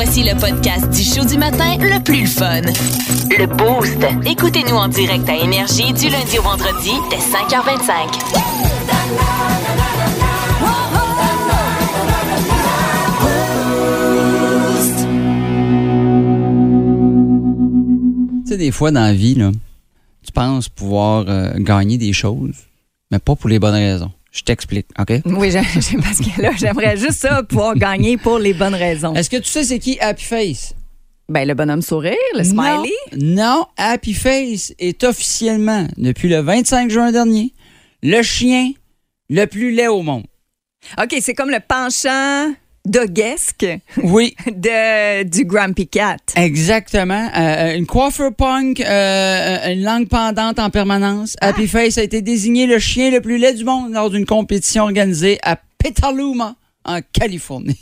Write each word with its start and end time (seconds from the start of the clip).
Voici 0.00 0.22
le 0.22 0.38
podcast 0.38 0.88
du 0.90 1.02
show 1.02 1.24
du 1.24 1.36
matin 1.36 1.76
le 1.76 2.00
plus 2.00 2.28
fun. 2.28 2.60
Le 3.36 3.46
Boost. 3.46 3.98
Écoutez-nous 4.30 4.76
en 4.76 4.86
direct 4.86 5.28
à 5.28 5.34
Énergie 5.34 5.92
du 5.92 6.08
lundi 6.08 6.38
au 6.38 6.42
vendredi 6.42 6.92
dès 7.10 7.16
5h25. 7.16 8.06
Tu 18.44 18.52
sais, 18.52 18.56
des 18.56 18.70
fois 18.70 18.92
dans 18.92 19.00
la 19.00 19.12
vie, 19.12 19.34
là, 19.34 19.50
tu 20.24 20.30
penses 20.30 20.68
pouvoir 20.68 21.24
euh, 21.26 21.54
gagner 21.56 21.98
des 21.98 22.12
choses, 22.12 22.54
mais 23.10 23.18
pas 23.18 23.34
pour 23.34 23.50
les 23.50 23.58
bonnes 23.58 23.74
raisons. 23.74 24.12
Je 24.30 24.42
t'explique, 24.42 24.86
OK? 24.98 25.20
Oui, 25.24 25.52
parce 25.52 26.18
que 26.18 26.42
là, 26.42 26.50
j'aimerais 26.56 26.96
juste 26.96 27.20
ça, 27.20 27.42
pouvoir 27.42 27.74
gagner 27.76 28.16
pour 28.16 28.38
les 28.38 28.52
bonnes 28.52 28.74
raisons. 28.74 29.14
Est-ce 29.14 29.30
que 29.30 29.38
tu 29.38 29.48
sais 29.48 29.64
c'est 29.64 29.78
qui 29.78 29.98
Happy 30.00 30.24
Face? 30.24 30.74
Ben, 31.28 31.46
le 31.46 31.54
bonhomme 31.54 31.82
sourire, 31.82 32.16
le 32.34 32.44
smiley. 32.44 32.90
Non, 33.16 33.44
non, 33.44 33.66
Happy 33.76 34.14
Face 34.14 34.72
est 34.78 35.04
officiellement, 35.04 35.86
depuis 35.96 36.28
le 36.28 36.40
25 36.40 36.90
juin 36.90 37.12
dernier, 37.12 37.52
le 38.02 38.22
chien 38.22 38.72
le 39.28 39.44
plus 39.46 39.72
laid 39.72 39.88
au 39.88 40.02
monde. 40.02 40.24
OK, 40.98 41.16
c'est 41.20 41.34
comme 41.34 41.50
le 41.50 41.60
penchant 41.60 42.54
doguesque 42.88 43.66
Oui, 44.02 44.34
de, 44.46 45.22
du 45.24 45.44
Grumpy 45.44 45.86
Cat. 45.88 46.16
exactement. 46.36 47.28
Euh, 47.36 47.76
une 47.76 47.86
coiffure 47.86 48.34
punk, 48.34 48.80
euh, 48.80 49.72
une 49.72 49.82
langue 49.82 50.08
pendante 50.08 50.58
en 50.58 50.70
permanence. 50.70 51.36
Happy 51.40 51.66
Face 51.68 51.98
a 51.98 52.02
été 52.02 52.22
désigné 52.22 52.66
le 52.66 52.78
chien 52.78 53.10
le 53.10 53.20
plus 53.20 53.38
laid 53.38 53.54
du 53.54 53.64
monde 53.64 53.92
lors 53.92 54.10
d'une 54.10 54.26
compétition 54.26 54.84
organisée 54.84 55.38
à 55.42 55.56
Petaluma, 55.78 56.56
en 56.84 57.00
Californie. 57.12 57.78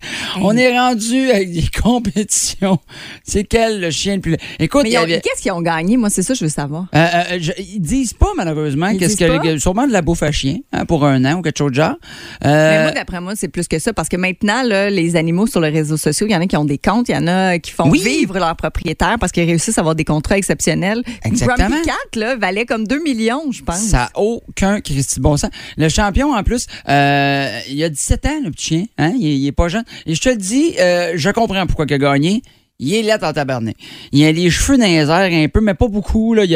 On 0.42 0.56
est 0.56 0.76
rendu 0.78 1.30
avec 1.30 1.52
des 1.52 1.64
compétitions. 1.82 2.78
C'est 3.24 3.44
quel 3.44 3.80
le 3.80 3.90
chien 3.90 4.16
le 4.16 4.20
plus? 4.20 4.36
Écoute, 4.58 4.86
y 4.88 4.96
avait- 4.96 5.20
qu'est-ce 5.20 5.42
qu'ils 5.42 5.52
ont 5.52 5.60
gagné? 5.62 5.96
Moi, 5.96 6.10
c'est 6.10 6.22
ça 6.22 6.32
que 6.34 6.38
je 6.38 6.44
veux 6.44 6.50
savoir. 6.50 6.86
Euh, 6.94 6.98
euh, 7.32 7.38
je- 7.40 7.52
ils 7.58 7.80
disent 7.80 8.12
pas, 8.12 8.28
malheureusement, 8.36 8.88
Ils 8.88 8.98
qu'est-ce 8.98 9.16
que, 9.16 9.24
pas? 9.54 9.58
sûrement 9.58 9.86
de 9.86 9.92
la 9.92 10.02
bouffe 10.02 10.22
à 10.22 10.30
chien 10.32 10.58
hein, 10.72 10.84
pour 10.86 11.04
un 11.04 11.24
an 11.24 11.38
ou 11.38 11.42
quelque 11.42 11.58
chose 11.58 11.70
de 11.70 11.76
genre. 11.76 11.96
Euh, 12.44 12.70
Mais 12.70 12.82
moi, 12.84 12.92
d'après 12.92 13.20
moi, 13.20 13.32
c'est 13.36 13.48
plus 13.48 13.66
que 13.68 13.78
ça. 13.78 13.92
Parce 13.92 14.08
que 14.08 14.16
maintenant, 14.16 14.62
là, 14.62 14.88
les 14.90 15.16
animaux 15.16 15.46
sur 15.46 15.60
les 15.60 15.70
réseaux 15.70 15.96
sociaux, 15.96 16.26
il 16.28 16.32
y 16.32 16.36
en 16.36 16.40
a 16.40 16.46
qui 16.46 16.56
ont 16.56 16.64
des 16.64 16.78
comptes, 16.78 17.08
il 17.08 17.14
y 17.14 17.18
en 17.18 17.26
a 17.26 17.58
qui 17.58 17.72
font 17.72 17.88
Oui. 17.90 18.00
vivre 18.02 18.38
leurs 18.38 18.56
propriétaires 18.56 19.16
parce 19.18 19.32
qu'ils 19.32 19.44
réussissent 19.46 19.78
à 19.78 19.80
avoir 19.80 19.94
des 19.94 20.04
contrats 20.04 20.38
exceptionnels. 20.38 21.02
Exactement. 21.24 21.68
Grumpy 21.68 21.86
Cat, 21.86 22.18
là, 22.20 22.36
valait 22.36 22.66
comme 22.66 22.86
2 22.86 23.02
millions, 23.02 23.50
je 23.50 23.62
pense. 23.62 23.78
ça 23.80 23.96
n'a 23.98 24.10
aucun 24.14 24.80
Christy 24.80 25.20
bon 25.20 25.36
sens. 25.36 25.50
Le 25.76 25.88
champion, 25.88 26.32
en 26.34 26.42
plus, 26.42 26.66
euh, 26.88 27.60
il 27.68 27.82
a 27.82 27.88
17 27.88 28.26
ans, 28.26 28.40
le 28.44 28.50
petit 28.50 28.66
chien. 28.66 28.84
Hein? 28.98 29.12
Il, 29.18 29.26
il 29.26 29.46
est 29.46 29.52
pas 29.52 29.68
jeune. 29.68 29.84
Et 30.06 30.14
je 30.14 30.20
te 30.20 30.28
le 30.28 30.36
dis, 30.36 30.74
euh, 30.80 31.12
je 31.16 31.30
comprends 31.30 31.66
pourquoi 31.66 31.86
il 31.88 31.94
a 31.94 31.98
gagné. 31.98 32.42
Il 32.80 32.94
est 32.94 33.02
laid 33.02 33.24
en 33.24 33.32
tabarnak. 33.32 33.74
Il 34.12 34.24
a 34.24 34.30
les 34.30 34.50
cheveux 34.50 34.78
dans 34.78 34.84
les 34.84 34.98
airs 35.10 35.10
un 35.44 35.48
peu, 35.48 35.60
mais 35.60 35.74
pas 35.74 35.88
beaucoup. 35.88 36.32
Là. 36.34 36.44
Il 36.44 36.54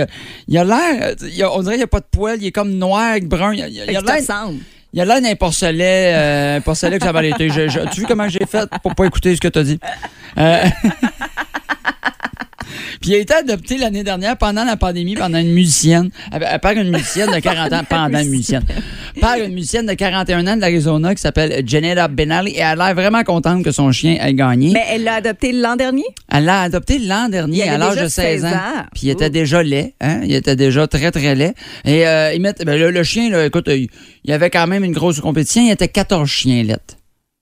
a 0.58 0.64
l'air, 0.64 1.14
il 1.34 1.42
a- 1.42 1.52
on 1.52 1.61
dirait 1.62 1.72
qu'il 1.74 1.78
n'y 1.78 1.83
a 1.84 1.86
pas 1.89 1.98
de 2.00 2.06
poils. 2.11 2.39
Il 2.41 2.47
est 2.47 2.52
comme 2.52 2.70
noir 2.74 3.16
brun. 3.22 3.52
Il 3.55 3.62
a- 3.62 3.69
il 3.69 3.74
il 3.74 3.80
a 3.97 4.00
l'air 4.00 4.02
il 4.94 5.00
a 5.00 5.05
l'air 5.06 5.20
d'un 5.22 5.34
porcelet, 5.34 6.12
euh, 6.14 6.56
un 6.58 6.61
porcelet 6.61 6.98
que 6.98 7.05
ça 7.05 7.12
va 7.12 7.22
l'été. 7.22 7.48
Tu 7.92 8.00
vu 8.00 8.06
comment 8.06 8.28
j'ai 8.28 8.44
fait 8.48 8.69
pour 8.83 8.94
pas 8.94 9.06
écouter 9.06 9.34
ce 9.34 9.41
que 9.41 9.48
tu 9.48 9.58
as 9.58 9.62
dit? 9.64 9.78
Euh, 10.39 10.64
Puis 13.03 13.11
il 13.11 13.14
a 13.17 13.19
été 13.19 13.34
adopté 13.34 13.77
l'année 13.77 14.03
dernière 14.05 14.36
pendant 14.39 14.64
la 14.64 14.77
pandémie, 14.77 15.14
pendant 15.17 15.39
une 15.39 15.53
musicienne, 15.53 16.08
euh, 16.33 16.58
par 16.58 16.72
une 16.72 16.89
musicienne 16.91 17.31
de 17.31 17.41
40 17.41 17.72
ans, 17.72 17.83
pendant 17.89 18.19
une 18.20 18.31
musicienne, 18.31 18.62
par 19.20 19.36
une 19.36 19.53
musicienne 19.53 19.86
de 19.86 19.92
41 19.92 20.47
ans 20.47 20.56
de 20.56 20.61
l'Arizona 20.62 21.14
qui 21.14 21.20
s'appelle 21.20 21.62
Janetta 21.67 22.08
Benally 22.08 22.53
et 22.53 22.58
elle 22.61 22.80
a 22.80 22.86
l'air 22.86 22.95
vraiment 22.95 23.23
contente 23.25 23.62
que 23.64 23.73
son 23.73 23.92
chien 23.92 24.17
ait 24.20 24.33
gagné. 24.34 24.70
Mais 24.73 24.84
elle 24.89 25.03
l'a 25.05 25.17
adopté 25.17 25.53
l'an 25.53 25.77
dernier? 25.77 26.05
Elle 26.30 26.45
l'a 26.45 26.62
adopté 26.62 26.98
l'an 26.98 27.28
dernier 27.28 27.69
à 27.69 27.77
l'âge 27.77 27.97
de 28.00 28.06
16 28.08 28.45
ans. 28.45 28.48
16 28.50 28.56
ans. 28.56 28.84
Puis 28.95 29.03
il 29.05 29.11
était 29.11 29.27
Ouh. 29.27 29.30
déjà 29.30 29.62
laid. 29.62 29.95
Hein? 30.00 30.20
Il 30.25 30.33
était 30.33 30.56
déjà 30.56 30.86
très, 30.86 31.11
très 31.11 31.34
laid. 31.34 31.55
Et 31.84 32.07
euh, 32.07 32.33
ils 32.34 32.40
mettent, 32.40 32.64
ben, 32.64 32.79
le, 32.79 32.90
le 32.90 33.02
chien, 33.02 33.29
là, 33.30 33.45
écoute, 33.45 33.69
euh, 33.69 33.77
il 33.77 33.89
il 34.24 34.30
y 34.30 34.33
avait 34.33 34.51
quand 34.51 34.69
même 34.69 34.84
une 34.84 34.92
grosse 34.92 35.20
compétition. 35.20 35.63
Il 35.63 35.69
y 35.69 35.73
était 35.73 35.89
14 35.89 36.29
chiens 36.30 36.63
laids. 36.63 36.77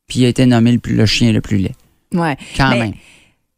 Puis 0.09 0.21
il 0.21 0.25
a 0.25 0.28
été 0.28 0.47
nommé 0.47 0.72
le, 0.72 0.78
plus- 0.78 0.97
le 0.97 1.04
chien 1.04 1.31
le 1.31 1.42
plus 1.42 1.59
laid. 1.59 1.72
Ouais. 2.15 2.37
Quand 2.56 2.71
Mais 2.71 2.78
même. 2.78 2.92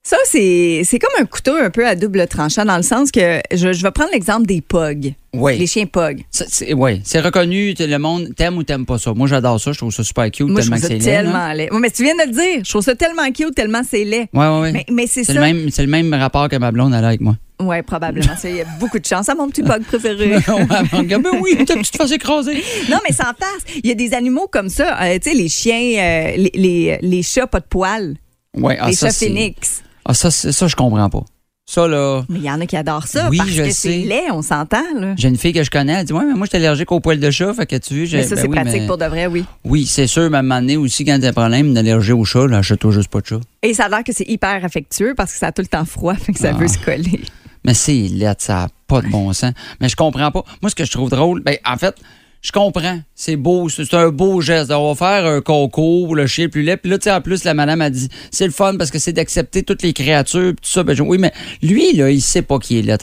Ça, 0.04 0.16
c'est 0.24 0.82
comme 1.00 1.22
un 1.22 1.26
couteau 1.26 1.54
un 1.54 1.70
peu 1.70 1.86
à 1.86 1.94
double 1.94 2.26
tranchant 2.26 2.64
dans 2.64 2.76
le 2.76 2.82
sens 2.82 3.12
que 3.12 3.40
je, 3.52 3.72
je 3.72 3.82
vais 3.84 3.90
prendre 3.92 4.10
l'exemple 4.12 4.46
des 4.46 4.60
pogs, 4.60 5.12
Oui. 5.32 5.56
les 5.58 5.68
chiens 5.68 5.86
pogs. 5.86 6.22
Ça, 6.28 6.44
C'est 6.48 7.20
reconnu. 7.20 7.72
Le 7.78 7.96
monde 7.98 8.30
t'aime 8.36 8.56
ou 8.58 8.64
t'aime 8.64 8.84
pas 8.84 8.98
ça. 8.98 9.12
Moi, 9.14 9.28
j'adore 9.28 9.60
ça. 9.60 9.70
Je 9.70 9.78
trouve 9.78 9.92
ça 9.92 10.02
super 10.02 10.28
cute. 10.32 10.48
Moi, 10.48 10.60
je 10.60 10.68
tellement 10.70 10.76
trouve 10.78 10.88
que 10.88 10.94
ça 10.98 11.04
c'est 11.04 11.10
laid. 11.10 11.22
tellement 11.22 11.52
laid. 11.52 11.70
Ouais, 11.72 11.78
mais 11.78 11.90
tu 11.90 12.02
viens 12.02 12.16
de 12.16 12.22
le 12.28 12.32
dire. 12.32 12.64
Je 12.64 12.68
trouve 12.68 12.82
ça 12.82 12.96
tellement 12.96 13.30
cute, 13.30 13.54
tellement 13.54 13.82
c'est 13.88 14.02
laid. 14.02 14.26
Ouais, 14.32 14.48
ouais, 14.48 14.60
ouais. 14.62 14.72
Mais, 14.72 14.84
mais 14.90 15.06
c'est 15.06 15.22
ça. 15.22 15.34
c'est 15.70 15.82
le 15.82 15.88
même 15.88 16.12
rapport 16.14 16.48
que 16.48 16.56
ma 16.56 16.72
blonde 16.72 16.92
elle 16.94 17.04
a 17.04 17.08
avec 17.08 17.20
moi. 17.20 17.36
Oui, 17.60 17.80
probablement. 17.82 18.36
Ça, 18.36 18.50
Il 18.50 18.56
y 18.56 18.60
a 18.60 18.64
beaucoup 18.80 18.98
de 18.98 19.06
chance. 19.06 19.26
C'est 19.26 19.36
mon 19.36 19.48
petit 19.48 19.62
pog 19.62 19.84
préféré. 19.84 20.34
Ben 20.48 21.20
oui, 21.40 21.58
t'as 21.64 21.74
tu 21.76 21.82
te 21.92 22.04
fais 22.08 22.14
écraser. 22.16 22.60
non, 22.90 22.98
mais 23.08 23.14
sans 23.14 23.22
farce. 23.38 23.62
Il 23.84 23.86
y 23.86 23.92
a 23.92 23.94
des 23.94 24.14
animaux 24.14 24.48
comme 24.50 24.68
ça. 24.68 25.00
euh, 25.00 25.16
tu 25.22 25.30
sais, 25.30 25.36
les 25.36 25.48
chiens, 25.48 25.76
euh, 25.76 26.32
les, 26.36 26.50
les, 26.54 26.98
les 27.00 27.22
chats 27.22 27.46
pas 27.46 27.60
de 27.60 27.66
poils, 27.66 28.16
Ouais, 28.56 28.76
ah, 28.80 28.88
les 28.88 28.94
ça, 28.94 29.06
chats 29.06 29.12
c'est- 29.12 29.26
phoenix. 29.28 29.82
Ah, 30.04 30.14
ça, 30.14 30.30
c'est- 30.30 30.52
ça, 30.52 30.66
je 30.68 30.76
comprends 30.76 31.08
pas. 31.10 31.24
Ça, 31.64 31.86
là. 31.86 32.24
Mais 32.28 32.40
il 32.40 32.44
y 32.44 32.50
en 32.50 32.60
a 32.60 32.66
qui 32.66 32.76
adorent 32.76 33.06
ça 33.06 33.28
Oui, 33.30 33.36
parce 33.38 33.48
je 33.50 33.62
que 33.62 33.70
sais. 33.70 33.72
c'est 33.72 33.98
laid, 33.98 34.30
on 34.32 34.42
s'entend. 34.42 34.82
Là. 34.96 35.14
J'ai 35.16 35.28
une 35.28 35.36
fille 35.36 35.52
que 35.52 35.62
je 35.62 35.70
connais, 35.70 35.92
elle 35.92 36.04
dit 36.04 36.12
Ouais, 36.12 36.24
mais 36.26 36.34
moi, 36.34 36.44
je 36.46 36.50
suis 36.50 36.56
allergique 36.58 36.90
aux 36.90 36.98
poils 36.98 37.20
de 37.20 37.30
chat. 37.30 37.54
Fait 37.54 37.66
que 37.66 37.76
tu 37.76 37.94
veux, 37.94 38.04
j'ai- 38.04 38.16
Mais 38.18 38.22
ça, 38.24 38.34
ben 38.34 38.42
c'est 38.42 38.48
oui, 38.48 38.56
pratique 38.56 38.80
mais- 38.82 38.86
pour 38.88 38.98
de 38.98 39.04
vrai, 39.04 39.26
oui. 39.28 39.44
Oui, 39.64 39.86
c'est 39.86 40.08
sûr, 40.08 40.28
mais 40.28 40.38
à 40.38 40.40
un 40.40 40.42
moment 40.42 40.60
donné 40.60 40.76
aussi, 40.76 41.04
quand 41.04 41.16
t'as 41.20 41.28
un 41.28 41.32
problème 41.32 41.72
d'allergie 41.72 42.12
au 42.12 42.24
chat, 42.24 42.46
là, 42.48 42.58
achète-toi 42.58 42.90
juste 42.90 43.08
pas 43.08 43.20
de 43.20 43.26
chat. 43.26 43.40
Et 43.62 43.74
ça 43.74 43.84
a 43.84 43.88
l'air 43.88 44.02
que 44.04 44.12
c'est 44.12 44.28
hyper 44.28 44.64
affectueux 44.64 45.14
parce 45.16 45.32
que 45.32 45.38
ça 45.38 45.46
a 45.46 45.52
tout 45.52 45.62
le 45.62 45.68
temps 45.68 45.84
froid, 45.84 46.14
fait 46.14 46.32
que 46.32 46.38
ça 46.40 46.50
Ah. 46.52 46.58
veut 46.58 46.68
se 46.68 46.78
coller. 46.78 47.20
Mais 47.64 47.74
c'est 47.74 47.92
laid, 47.92 48.34
ça 48.38 48.54
n'a 48.54 48.68
pas 48.88 49.00
de 49.00 49.06
bon 49.08 49.32
sens. 49.32 49.52
Mais 49.80 49.88
je 49.88 49.94
comprends 49.94 50.32
pas. 50.32 50.42
Moi, 50.62 50.68
ce 50.68 50.74
que 50.74 50.84
je 50.84 50.90
trouve 50.90 51.10
drôle, 51.10 51.42
ben, 51.44 51.56
en 51.64 51.76
fait, 51.76 51.94
je 52.42 52.50
comprends. 52.52 53.00
C'est 53.14 53.36
beau, 53.36 53.68
c'est 53.68 53.94
un 53.94 54.08
beau 54.10 54.40
geste. 54.40 54.70
On 54.72 54.92
va 54.92 54.94
faire 54.96 55.26
un 55.30 55.40
concours, 55.40 56.16
le 56.16 56.26
chien 56.26 56.48
plus 56.48 56.62
laid. 56.62 56.76
Puis 56.76 56.90
là, 56.90 56.98
tu 56.98 57.04
sais, 57.04 57.12
en 57.12 57.20
plus, 57.20 57.44
la 57.44 57.54
madame 57.54 57.80
a 57.80 57.88
dit, 57.88 58.08
c'est 58.32 58.46
le 58.46 58.50
fun 58.52 58.76
parce 58.76 58.90
que 58.90 58.98
c'est 58.98 59.12
d'accepter 59.12 59.62
toutes 59.62 59.82
les 59.82 59.92
créatures, 59.92 60.52
puis 60.54 60.56
tout 60.62 60.70
ça. 60.70 60.82
Ben, 60.82 60.94
je- 60.96 61.02
oui, 61.04 61.18
mais 61.18 61.32
lui, 61.62 61.92
là, 61.92 62.10
il 62.10 62.20
sait 62.20 62.42
pas 62.42 62.58
qui 62.58 62.78
est 62.80 62.82
là. 62.82 62.98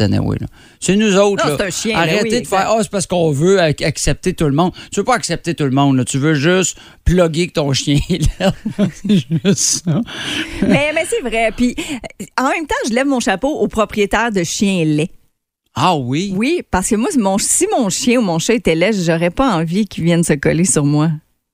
C'est 0.82 0.96
nous 0.98 1.16
autres, 1.18 1.48
Non, 1.48 1.56
là. 1.58 1.66
un 1.66 1.70
chien, 1.70 1.94
là, 1.94 2.00
Arrêtez 2.02 2.24
oui, 2.24 2.30
de 2.32 2.36
exact. 2.36 2.58
faire, 2.58 2.70
ah, 2.72 2.80
c'est 2.82 2.92
parce 2.92 3.08
qu'on 3.08 3.32
veut 3.32 3.58
ac- 3.60 3.86
accepter 3.86 4.34
tout 4.34 4.46
le 4.46 4.52
monde. 4.54 4.74
Tu 4.92 5.00
veux 5.00 5.06
pas 5.06 5.16
accepter 5.16 5.54
tout 5.56 5.64
le 5.64 5.72
monde, 5.72 5.96
là. 5.98 6.04
Tu 6.06 6.18
veux 6.18 6.34
juste 6.34 6.78
plugger 7.06 7.48
que 7.48 7.54
ton 7.54 7.72
chien 7.74 7.98
est 8.10 8.18
laid. 8.40 8.52
c'est 8.94 9.26
juste 9.46 9.84
ça. 9.86 10.02
mais 10.62 10.92
mais 10.94 11.06
c'est 11.10 11.22
vrai. 11.22 11.52
Puis 11.56 11.76
en 12.38 12.50
même 12.50 12.68
temps, 12.68 12.76
je 12.90 12.94
lève 12.94 13.08
mon 13.08 13.20
chapeau 13.22 13.50
aux 13.60 13.68
propriétaires 13.68 14.32
de 14.32 14.44
chiens 14.44 14.84
laids. 14.86 15.12
Ah 15.76 15.96
oui? 15.96 16.34
Oui, 16.36 16.62
parce 16.70 16.90
que 16.90 16.96
moi, 16.96 17.10
mon- 17.18 17.38
si 17.38 17.68
mon 17.72 17.90
chien 17.90 18.20
ou 18.20 18.22
mon 18.22 18.40
chat 18.40 18.54
était 18.56 18.76
laid, 18.76 18.92
j'aurais 18.94 19.30
pas 19.30 19.50
envie 19.56 19.86
qu'il 19.88 20.04
vienne 20.04 20.24
se 20.24 20.34
coller 20.34 20.66
sur 20.66 20.84
moi. 20.84 21.12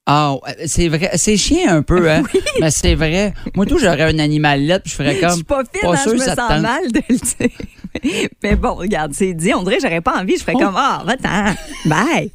Ah, 0.07 0.35
c'est 0.67 0.87
vrai. 0.87 1.11
C'est 1.15 1.35
chien 1.37 1.75
un 1.77 1.81
peu, 1.81 2.09
hein? 2.09 2.21
Mais 2.61 2.69
c'est 2.69 2.93
vrai. 2.95 3.33
Moi, 3.55 3.65
tout, 3.65 3.79
j'aurais 3.79 4.03
un 4.03 4.19
animal 4.19 4.61
laid, 4.61 4.79
puis 4.81 4.91
je 4.91 4.95
ferais 4.95 5.15
Je 5.15 5.19
comme. 5.21 5.31
suis 5.35 5.43
pas 5.43 5.63
fine, 5.71 5.81
pas 5.81 5.93
hein, 5.93 5.97
sûr 5.97 6.11
je 6.11 6.17
me 6.17 6.23
sens 6.23 6.35
tente. 6.35 6.61
mal 6.61 6.91
de 6.91 7.01
le 7.09 7.15
dire. 7.15 8.29
Mais 8.43 8.55
bon, 8.55 8.75
regarde, 8.75 9.13
c'est 9.13 9.33
dit. 9.33 9.51
On 9.53 9.63
dirait 9.63 9.77
que 9.77 9.81
j'aurais 9.83 10.01
pas 10.01 10.19
envie. 10.21 10.37
Je 10.37 10.41
ferais 10.43 10.53
Oh. 10.55 10.59
comme, 10.59 10.75
ah, 10.77 11.01
va-t'en. 11.05 11.55
Bye. 11.89 12.29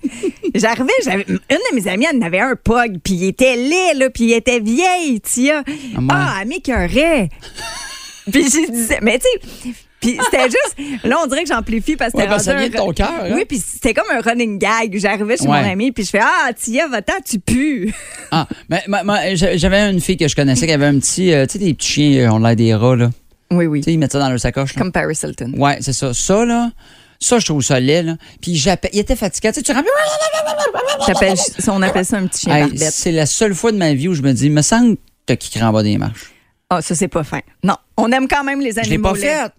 J'arrivais, 0.55 0.93
j'avais, 1.05 1.25
une 1.29 1.37
de 1.39 1.75
mes 1.77 1.87
amies, 1.89 2.07
elle 2.11 2.17
en 2.19 2.23
avait 2.27 2.41
un 2.41 2.57
pug, 2.57 2.99
puis 3.05 3.15
il 3.15 3.25
était 3.29 3.55
laid, 3.57 3.95
là, 3.99 4.11
puis 4.11 4.25
il 4.25 4.33
était 4.33 4.59
vieille, 4.59 5.21
tia. 5.21 5.63
Ah, 5.97 6.01
moi- 6.01 6.15
Ah, 6.19 6.39
elle 6.43 6.49
m'écœurait. 6.49 7.29
puis 8.33 8.45
je 8.45 8.71
disais, 8.71 8.99
mais 9.03 9.19
tu 9.21 9.27
sais, 9.63 9.75
puis 10.01 10.19
c'était 10.25 10.45
juste, 10.45 11.05
là, 11.05 11.19
on 11.23 11.27
dirait 11.27 11.43
que 11.45 11.49
j'amplifie 11.49 11.97
parce 11.97 12.13
que 12.13 12.19
Ouais, 12.19 12.27
ben, 12.27 12.39
ça 12.39 12.55
vient 12.55 12.69
de 12.69 12.77
ton 12.77 12.93
cœur, 12.93 13.11
hein? 13.25 13.31
Oui, 13.35 13.45
puis 13.47 13.59
c'était 13.59 13.95
comme 13.95 14.11
un 14.11 14.21
running 14.21 14.59
gag. 14.59 14.97
J'arrivais 14.99 15.37
chez 15.37 15.47
Ouais. 15.47 15.63
mon 15.63 15.71
ami, 15.71 15.93
puis 15.93 16.05
je 16.05 16.11
fais, 16.11 16.21
ah, 16.23 16.51
tia, 16.53 16.89
va-t'en, 16.89 17.15
tu 17.25 17.39
pues. 17.39 17.93
Ah, 18.31 18.47
mais 18.69 18.83
ma- 18.89 19.03
ma- 19.05 19.35
j'a- 19.35 19.57
j'avais 19.57 19.81
une 19.91 20.01
fille 20.01 20.17
que 20.17 20.29
je 20.29 20.35
connaissais 20.37 20.67
qui 20.67 20.73
avait 20.73 20.87
un 20.87 20.99
petit. 20.99 21.33
euh, 21.33 21.47
tu 21.47 21.53
sais, 21.53 21.59
des 21.59 21.75
petits 21.75 21.89
chiens, 21.89 22.31
euh, 22.31 22.33
on 22.35 22.39
l'air 22.39 22.57
des 22.57 22.75
rats, 22.75 22.97
là. 22.97 23.11
Oui, 23.53 23.67
oui. 23.67 23.81
Tu 23.81 23.85
sais, 23.87 23.93
ils 23.93 23.99
mettent 23.99 24.13
ça 24.13 24.19
dans 24.21 24.31
leur 24.31 24.39
sacoche. 24.41 24.75
là. 24.75 24.81
Comme 24.83 24.93
Paris 24.93 25.19
Hilton. 25.23 25.53
Ouais, 25.57 25.79
c'est 25.81 25.93
ça. 25.93 26.15
Ça, 26.15 26.45
là. 26.45 26.71
Ça, 27.19 27.39
je 27.39 27.45
trouve 27.47 27.63
ça 27.63 27.79
laid, 27.81 28.03
là. 28.05 28.17
Puis 28.41 28.55
j'appelle. 28.57 28.91
Il 28.95 29.01
était 29.01 29.17
fatigué. 29.17 29.51
Tu 29.53 29.61
sais, 29.61 29.63
tu. 29.63 29.73
J'appelle- 31.07 31.35
on 31.69 31.83
appelle 31.83 32.05
ça 32.05 32.17
un 32.19 32.27
petit 32.27 32.41
chien 32.47 32.69
Hey, 32.69 32.79
c'est 32.79 33.13
la 33.13 33.27
seule 33.27 33.55
fois 33.55 33.73
de 33.73 33.77
ma 33.77 33.93
vie 33.95 34.09
où 34.09 34.15
je 34.15 34.23
me 34.23 34.33
dis, 34.33 34.51
me 34.51 34.63
semble 34.63 34.97
que 34.97 35.01
t'as 35.27 35.37
qui 35.37 35.63
en 35.63 35.73
bas 35.73 35.83
des 35.83 35.99
marches. 35.99 36.33
Ah, 36.71 36.81
ça, 36.83 36.95
c'est 36.95 37.09
pas 37.09 37.25
fin. 37.25 37.41
Non, 37.65 37.75
on 38.01 38.11
aime 38.13 38.29
quand 38.29 38.45
même 38.45 38.61
les 38.61 38.73
Je 38.73 38.79
animaux. 38.81 39.15
l'ai 39.15 39.21
pas 39.21 39.47
fait. 39.47 39.53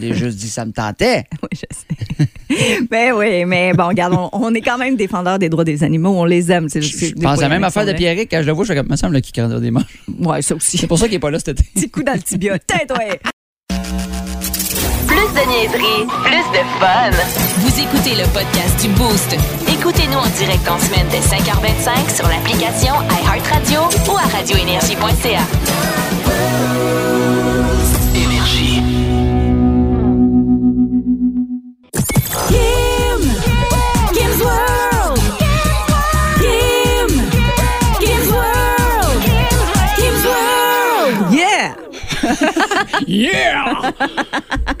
J'ai 0.00 0.14
juste 0.14 0.38
dit, 0.38 0.48
ça 0.48 0.64
me 0.64 0.72
tentait. 0.72 1.24
Oui, 1.42 1.48
je 1.52 1.58
sais. 1.70 2.82
ben 2.90 3.12
oui, 3.12 3.44
mais 3.44 3.72
bon, 3.74 3.88
regarde, 3.88 4.14
on, 4.14 4.28
on 4.32 4.54
est 4.54 4.60
quand 4.60 4.78
même 4.78 4.96
défendeurs 4.96 5.38
des 5.38 5.48
droits 5.48 5.64
des 5.64 5.84
animaux. 5.84 6.10
On 6.16 6.24
les 6.24 6.50
aime. 6.50 6.68
C'est, 6.68 6.80
Je, 6.82 7.06
je 7.06 7.12
pense 7.14 7.38
à 7.38 7.42
la 7.42 7.48
même 7.48 7.64
affaire 7.64 7.86
de 7.86 7.92
Pierrick. 7.92 8.30
Quand 8.30 8.40
je 8.42 8.46
le 8.46 8.52
vois, 8.52 8.64
je 8.64 8.72
fais 8.72 8.78
comme, 8.78 8.88
me 8.90 8.96
semble 8.96 9.20
qu'il 9.20 9.42
bas 9.42 9.60
des 9.60 9.70
marches. 9.70 10.02
Ouais, 10.20 10.42
ça 10.42 10.54
aussi. 10.54 10.78
C'est 10.78 10.86
pour 10.86 10.98
ça 10.98 11.06
qu'il 11.06 11.14
est 11.16 11.20
pas 11.20 11.30
là 11.30 11.38
cet 11.38 11.60
été. 11.60 11.64
Petit 11.74 11.90
coup 11.90 12.02
dans 12.02 12.12
le 12.14 12.20
tibia. 12.22 12.58
Tête, 12.66 12.92
ouais. 12.98 13.20
Plus 15.06 15.28
de 15.34 15.46
niaiserie, 15.48 16.06
plus 16.24 16.46
de 16.52 16.62
fun. 16.80 17.10
Vous 17.58 17.80
écoutez 17.80 18.14
le 18.16 18.26
podcast 18.32 18.80
du 18.82 18.88
Boost. 18.94 19.36
Écoutez-nous 19.68 20.18
en 20.18 20.28
direct 20.38 20.68
en 20.68 20.78
semaine 20.78 21.06
dès 21.10 21.20
5h25 21.20 22.14
sur 22.16 22.28
l'application 22.28 22.94
iHeartRadio 23.24 23.80
ou 24.12 24.16
à 24.16 24.26
radioénergie.ca. 24.36 25.42
yeah! 43.12 43.92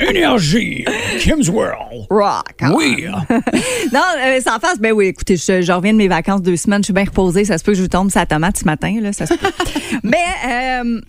Énergie! 0.00 0.84
Kim's 1.20 1.48
World! 1.48 2.06
Rock. 2.10 2.54
hein? 2.60 2.72
Oui! 2.74 3.06
Non, 3.92 4.00
euh, 4.24 4.40
sans 4.40 4.58
face, 4.58 4.78
ben 4.78 4.92
oui, 4.92 5.06
écoutez, 5.06 5.36
je, 5.36 5.60
je 5.62 5.72
reviens 5.72 5.92
de 5.92 5.98
mes 5.98 6.08
vacances 6.08 6.40
deux 6.42 6.56
semaines, 6.56 6.82
je 6.82 6.86
suis 6.86 6.92
bien 6.92 7.04
reposée. 7.04 7.44
Ça 7.44 7.58
se 7.58 7.64
peut 7.64 7.72
que 7.72 7.78
je 7.78 7.84
tombe 7.84 8.10
sa 8.10 8.24
tomate 8.26 8.56
ce 8.56 8.64
matin, 8.64 8.98
là, 9.00 9.12
ça 9.12 9.26
se 9.26 9.34
peut. 9.34 9.50
Mais 10.02 10.16
euh, 10.46 11.00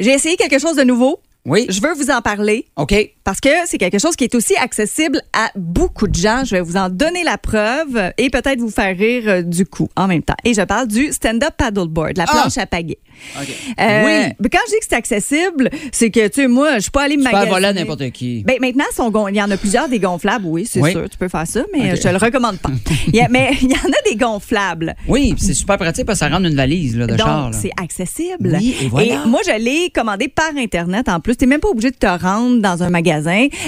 j'ai 0.00 0.10
essayé 0.12 0.36
quelque 0.36 0.58
chose 0.58 0.76
de 0.76 0.82
nouveau. 0.82 1.20
Oui. 1.44 1.66
Je 1.68 1.80
veux 1.80 1.94
vous 1.94 2.10
en 2.10 2.20
parler 2.22 2.66
OK. 2.76 2.92
Parce 3.26 3.40
que 3.40 3.48
c'est 3.66 3.76
quelque 3.76 3.98
chose 3.98 4.14
qui 4.16 4.22
est 4.24 4.34
aussi 4.36 4.54
accessible 4.56 5.20
à 5.32 5.50
beaucoup 5.56 6.06
de 6.06 6.14
gens. 6.14 6.44
Je 6.44 6.52
vais 6.52 6.60
vous 6.60 6.76
en 6.76 6.88
donner 6.88 7.24
la 7.24 7.36
preuve 7.38 8.12
et 8.16 8.30
peut-être 8.30 8.60
vous 8.60 8.70
faire 8.70 8.96
rire 8.96 9.24
euh, 9.26 9.42
du 9.42 9.66
coup 9.66 9.88
en 9.96 10.06
même 10.06 10.22
temps. 10.22 10.36
Et 10.44 10.54
je 10.54 10.62
parle 10.62 10.86
du 10.86 11.12
stand-up 11.12 11.50
paddleboard, 11.58 12.16
la 12.16 12.24
Ah. 12.28 12.32
planche 12.42 12.56
à 12.58 12.66
pagaie. 12.66 12.98
OK. 13.40 13.48
Euh, 13.80 14.02
oui. 14.40 14.48
Quand 14.52 14.58
je 14.66 14.72
dis 14.72 14.78
que 14.78 14.86
c'est 14.88 14.94
accessible, 14.94 15.70
c'est 15.90 16.10
que, 16.10 16.28
tu 16.28 16.42
sais, 16.42 16.48
moi, 16.48 16.76
je 16.76 16.80
suis 16.82 16.90
pas 16.90 17.02
allée 17.02 17.16
me 17.16 17.24
Tu 17.24 17.30
peux 17.30 17.36
magasiner. 17.36 17.72
n'importe 17.80 18.10
qui. 18.12 18.44
Ben, 18.44 18.56
maintenant, 18.60 19.10
gon- 19.10 19.26
il 19.28 19.34
y 19.36 19.42
en 19.42 19.50
a 19.50 19.56
plusieurs 19.56 19.88
des 19.88 19.98
gonflables, 19.98 20.44
oui, 20.46 20.68
c'est 20.70 20.80
Oui. 20.80 20.92
sûr, 20.92 21.08
tu 21.10 21.18
peux 21.18 21.28
faire 21.28 21.46
ça, 21.48 21.64
mais 21.72 21.90
euh, 21.90 21.96
je 21.96 22.02
te 22.02 22.08
le 22.08 22.18
recommande 22.18 22.58
pas. 22.58 22.70
Il 23.08 23.16
y 23.16 23.20
a- 23.20 23.28
mais 23.28 23.50
il 23.60 23.70
y 23.70 23.74
en 23.74 23.88
a 23.88 24.08
des 24.08 24.16
gonflables. 24.16 24.94
Oui, 25.08 25.34
c'est 25.38 25.54
super 25.54 25.78
pratique 25.78 26.04
parce 26.06 26.20
que 26.20 26.26
ça 26.26 26.30
rentre 26.32 26.46
une 26.48 26.54
valise 26.56 26.96
là, 26.96 27.06
de 27.06 27.16
Donc, 27.16 27.26
char. 27.26 27.50
c'est 27.54 27.70
accessible. 27.82 28.56
Oui, 28.58 28.76
et 28.82 28.88
voilà. 28.88 29.24
moi, 29.26 29.40
je 29.44 29.58
l'ai 29.58 29.90
commandé 29.90 30.28
par 30.28 30.50
Internet 30.56 31.08
en 31.08 31.18
plus. 31.20 31.36
Tu 31.36 31.44
n'es 31.44 31.48
même 31.50 31.60
pas 31.60 31.68
obligé 31.68 31.90
de 31.90 31.96
te 31.96 32.06
rendre 32.06 32.60
dans 32.60 32.82
un 32.82 32.90
magasin. 32.90 33.15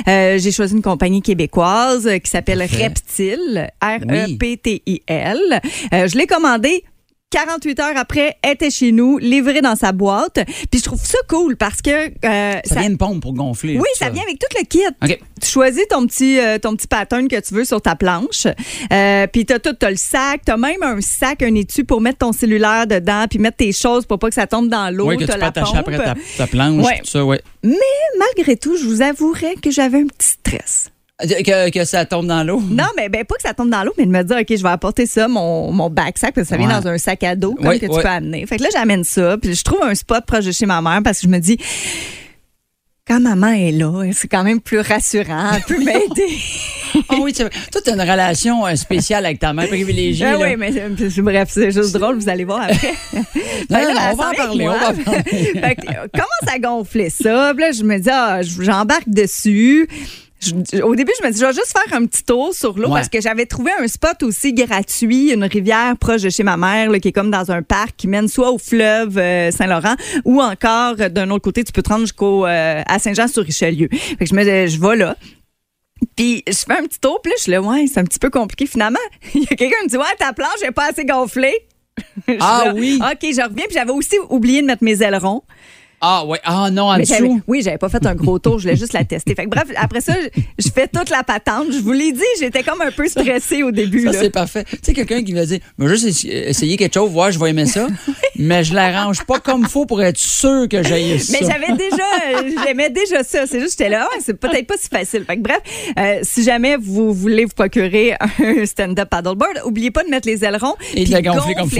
Euh, 0.09 0.39
J'ai 0.39 0.53
choisi 0.53 0.75
une 0.75 0.83
compagnie 0.83 1.23
québécoise 1.23 2.07
euh, 2.07 2.19
qui 2.19 2.31
s'appelle. 2.31 2.61
Reptile, 2.61 3.71
R-E-P-T-I-L. 3.83 5.61
Euh, 5.93 6.09
je 6.09 6.19
l'ai 6.19 6.27
commandé. 6.27 6.85
48 7.31 7.81
heures 7.81 7.97
après, 7.97 8.37
était 8.43 8.71
chez 8.71 8.91
nous, 8.91 9.19
livrée 9.19 9.61
dans 9.61 9.77
sa 9.77 9.93
boîte. 9.93 10.39
Puis 10.71 10.81
je 10.81 10.83
trouve 10.83 11.01
ça 11.05 11.19
cool 11.29 11.57
parce 11.57 11.83
que 11.83 11.91
euh, 11.91 12.61
ça, 12.65 12.81
vient 12.81 12.89
une 12.89 12.97
pompe 12.97 13.21
pour 13.21 13.35
gonfler. 13.35 13.79
oui, 13.79 13.87
ça 13.97 14.09
vient 14.09 14.23
avec 14.23 14.39
tout 14.39 14.47
le 14.59 14.65
kit. 14.65 14.81
OK. 15.03 15.19
Tu 15.41 15.49
choisis 15.49 15.87
ton 15.89 16.07
petit, 16.07 16.41
euh, 16.41 16.59
ton 16.59 16.75
petit 16.75 16.87
pattern 16.87 17.29
que 17.29 17.39
tu 17.41 17.53
veux 17.55 17.65
sur 17.67 17.83
ta 17.83 17.97
planche. 17.97 18.47
Euh, 18.93 19.27
puis 19.27 19.45
t'as 19.45 19.59
tout, 19.59 19.75
t'as 19.75 19.91
le 19.91 19.97
sac, 19.97 20.41
t'as 20.45 20.57
même 20.57 20.83
un 20.83 21.01
sac, 21.03 21.43
un 21.43 21.55
étui 21.55 21.85
pour 21.85 22.01
mettre 22.01 22.19
ton 22.19 22.33
cellulaire 22.33 22.87
dedans, 22.87 23.27
puis 23.29 23.39
mettre 23.39 23.59
tes 23.59 23.73
choses 23.73 24.07
pour 24.07 24.19
pas 24.19 24.29
que 24.29 24.35
ça 24.35 24.47
tombe 24.47 24.69
dans 24.69 24.89
l'eau. 24.95 25.09
Oui, 25.09 25.19
que 25.19 25.25
tu 25.25 25.39
peux 25.39 25.43
attacher 25.43 25.67
pompe. 25.73 25.81
après 25.81 25.99
ta, 25.99 26.15
ta 26.39 26.47
planche, 26.47 26.85
Ouais. 26.85 27.01
tout 27.05 27.11
ça, 27.11 27.25
ouais. 27.25 27.43
Malgré 28.19 28.57
tout, 28.57 28.77
je 28.77 28.85
vous 28.85 29.03
avouerais 29.03 29.55
que 29.63 29.71
j'avais 29.71 29.99
un 29.99 30.07
petit 30.07 30.29
stress. 30.29 30.91
Que, 31.21 31.71
que 31.71 31.85
ça 31.85 32.05
tombe 32.05 32.29
dans 32.29 32.45
l'eau. 32.45 32.61
Non, 32.71 32.85
mais 32.97 33.09
ben 33.09 33.25
pas 33.25 33.35
que 33.35 33.43
ça 33.43 33.53
tombe 33.53 33.71
dans 33.71 33.83
l'eau, 33.83 33.93
mais 33.99 34.07
de 34.07 34.11
me 34.11 34.23
dire, 34.23 34.37
OK, 34.37 34.47
je 34.57 34.63
vais 34.63 34.69
apporter 34.69 35.05
ça, 35.05 35.27
mon, 35.27 35.73
mon 35.73 35.91
backsack, 35.91 36.33
parce 36.33 36.47
que 36.47 36.51
ça 36.55 36.57
vient 36.57 36.69
Ouais. 36.69 36.81
dans 36.81 36.87
un 36.89 36.97
sac 36.99 37.25
à 37.25 37.35
dos, 37.35 37.55
comme 37.57 37.77
que 37.77 37.87
tu 37.87 37.89
peux 37.89 38.07
amener. 38.07 38.47
Fait 38.47 38.57
que 38.57 38.63
là, 38.63 38.69
j'amène 38.73 39.03
ça, 39.03 39.37
puis 39.37 39.53
je 39.55 39.65
trouve 39.65 39.83
un 39.83 39.97
spot 39.97 40.25
proche 40.27 40.45
de 40.45 40.53
chez 40.53 40.65
ma 40.67 40.81
mère 40.81 41.01
parce 41.03 41.19
que 41.21 41.27
je 41.27 41.33
me 41.33 41.41
dis, 41.41 41.59
quand 43.05 43.19
maman 43.21 43.49
est 43.49 43.73
là, 43.73 44.05
c'est 44.13 44.29
quand 44.29 44.45
même 44.45 44.61
plus 44.61 44.79
rassurant, 44.81 45.51
elle 45.57 45.63
peut 45.63 45.79
m'aider. 45.85 46.39
Ah 47.09 47.17
oui, 47.21 47.33
tu 47.33 47.43
as 47.43 47.93
une 47.95 48.01
relation 48.01 48.65
euh, 48.67 48.77
spéciale 48.77 49.27
avec 49.27 49.41
ta 49.41 49.53
mère 49.53 49.67
privilégiée. 49.67 50.27
Ah 50.27 50.37
oui, 50.39 50.55
mais 50.57 50.71
c'est- 50.73 51.21
bref, 51.23 51.49
c'est 51.51 51.71
juste 51.73 51.95
drôle, 51.97 52.17
vous 52.19 52.29
allez 52.29 52.45
voir 52.45 52.61
après. 52.63 52.93
Non, 53.71 53.79
là, 53.79 53.93
non, 53.93 54.01
on 54.13 54.15
va 54.17 54.29
en 54.31 54.35
parler, 54.35 54.67
avec 54.67 54.77
on 54.77 54.85
va 54.85 54.91
en 54.91 54.95
moi. 54.95 55.05
parler. 55.05 55.23
Fait 55.25 55.75
que, 55.75 55.89
euh, 55.89 56.07
commence 56.15 56.55
à 56.55 56.59
gonfler 56.61 57.11
ça? 57.11 57.53
Puis 57.57 57.65
là, 57.65 57.73
je 57.73 57.83
me 57.83 57.99
dis, 57.99 58.09
ah, 58.11 58.41
j'embarque 58.43 59.09
dessus. 59.09 59.89
Je- 60.41 60.83
au 60.83 60.95
début, 60.95 61.13
je 61.21 61.27
me 61.27 61.33
dis, 61.33 61.41
je 61.41 61.45
vais 61.47 61.53
juste 61.53 61.73
faire 61.77 61.97
un 61.99 62.07
petit 62.07 62.23
tour 62.23 62.55
sur 62.55 62.79
l'eau 62.79 62.89
Ouais. 62.89 62.95
parce 62.95 63.09
que 63.09 63.21
j'avais 63.21 63.45
trouvé 63.47 63.73
un 63.81 63.89
spot 63.89 64.23
aussi 64.23 64.53
gratuit, 64.53 65.33
une 65.33 65.45
rivière 65.45 65.97
proche 65.99 66.23
de 66.23 66.31
chez 66.31 66.45
ma 66.45 66.57
mère, 66.57 66.91
là, 66.91 67.01
qui 67.01 67.09
est 67.09 67.13
comme 67.13 67.31
dans 67.31 67.51
un 67.51 67.63
parc 67.63 67.97
qui 67.97 68.07
mène 68.07 68.29
soit 68.29 68.53
au 68.53 68.59
fleuve 68.59 69.19
euh, 69.19 69.51
Saint-Laurent 69.51 69.97
ou 70.25 70.41
encore 70.41 70.95
euh, 71.01 71.09
d'un 71.09 71.29
autre 71.31 71.43
côté, 71.43 71.65
tu 71.65 71.73
peux 71.73 71.83
te 71.83 71.89
rendre 71.89 72.03
jusqu'au 72.03 72.47
euh, 72.47 72.83
à 72.87 72.99
Saint-Jean-sur-Richelieu. 72.99 73.89
Fait 73.91 74.17
que 74.17 74.27
je 74.27 74.35
me 74.35 74.45
dis, 74.45 74.73
je 74.75 74.81
vais 74.81 74.97
là. 74.97 75.17
Puis 76.17 76.45
je 76.47 76.53
fais 76.53 76.79
un 76.79 76.83
petit 76.85 77.01
tour, 77.01 77.21
puis 77.21 77.31
là, 77.31 77.37
je 77.39 77.43
suis 77.43 77.51
là, 77.53 77.61
ouais, 77.61 77.87
c'est 77.93 77.99
un 77.99 78.05
petit 78.05 78.21
peu 78.21 78.31
compliqué 78.31 78.67
finalement. 78.67 78.99
Il 79.35 79.41
y 79.43 79.45
a 79.45 79.57
quelqu'un 79.57 79.77
qui 79.81 79.85
me 79.87 79.89
dit, 79.91 79.97
ouais, 79.97 80.05
ta 80.19 80.33
planche 80.33 80.61
n'est 80.63 80.71
pas 80.71 80.91
assez 80.91 81.05
gonflée. 81.05 81.55
Ah 82.39 82.63
là, 82.67 82.75
oui. 82.77 83.01
OK, 83.03 83.19
je 83.23 83.43
reviens, 83.43 83.65
puis 83.65 83.75
j'avais 83.75 83.91
aussi 83.91 84.15
oublié 84.31 84.61
de 84.63 84.67
mettre 84.69 84.85
mes 84.85 85.03
ailerons. 85.03 85.43
Ah 86.01 86.25
ouais, 86.25 86.39
ah 86.45 86.71
non, 86.71 86.85
en 86.85 86.99
dessous. 86.99 87.41
oui, 87.49 87.61
j'avais 87.63 87.79
pas 87.79 87.89
fait 87.89 88.05
un 88.07 88.15
gros 88.15 88.39
tour, 88.39 88.59
je 88.59 88.65
voulais 88.65 88.77
juste 88.77 88.93
la 88.93 89.05
tester. 89.05 89.35
Fait 89.35 89.45
que 89.45 89.51
bref, 89.51 89.65
après 89.77 90.01
ça, 90.01 90.15
je, 90.59 90.69
fais 90.73 90.87
toute 90.87 91.11
la 91.11 91.25
patente. 91.25 91.67
Je 91.73 91.79
vous 91.79 91.93
l'ai 91.93 92.13
dit, 92.13 92.21
j'étais 92.39 92.63
comme 92.63 92.81
un 92.81 92.93
peu 92.93 93.09
stressée 93.09 93.63
au 93.65 93.73
début. 93.73 94.05
Ça, 94.05 94.13
c'est 94.13 94.31
parfait. 94.31 94.65
Tu 94.65 94.79
sais, 94.83 94.93
quelqu'un 94.93 95.25
qui 95.25 95.33
va 95.33 95.45
dire, 95.45 95.59
je 95.77 95.85
vais 95.85 95.97
juste 95.97 96.07
essa- 96.07 96.29
essayer 96.29 96.77
quelque 96.77 96.95
chose, 96.95 97.11
voir, 97.11 97.33
je 97.33 97.39
vais 97.39 97.51
aimer 97.51 97.67
ça, 97.67 97.89
mais 98.37 98.63
je 98.63 98.75
l'arrange 98.75 99.25
pas 99.25 99.41
comme 99.41 99.67
faut 99.67 99.87
pour 99.87 100.01
être 100.03 100.19
sûr 100.19 100.69
que 100.69 100.83
j'aille 100.85 101.19
ça. 101.19 101.33
Mais 101.33 101.47
j'avais 101.47 101.77
déjà, 101.77 102.65
j'aimais 102.65 102.91
déjà 102.91 103.25
ça. 103.25 103.47
C'est 103.47 103.59
juste, 103.59 103.79
j'étais 103.79 103.91
là, 103.91 104.09
ouais, 104.13 104.21
c'est 104.25 104.35
peut-être 104.35 104.67
pas 104.67 104.77
si 104.81 104.89
facile. 104.89 105.25
Fait 105.25 105.37
que 105.37 105.43
bref, 105.43 105.61
euh, 105.99 106.21
si 106.23 106.45
jamais 106.45 106.77
vous 106.77 107.13
voulez 107.13 107.45
vous 107.45 107.55
procurer 107.55 108.15
un 108.39 108.67
stand-up 108.67 109.09
paddleboard, 109.09 109.63
oubliez 109.65 109.91
pas 109.91 110.05
de 110.05 110.11
mettre 110.11 110.29
les 110.29 110.45
ailerons 110.45 110.77
Et 110.95 111.05
de 111.05 111.11
la 111.11 111.23
gonfler 111.23 111.55
comme 111.55 111.71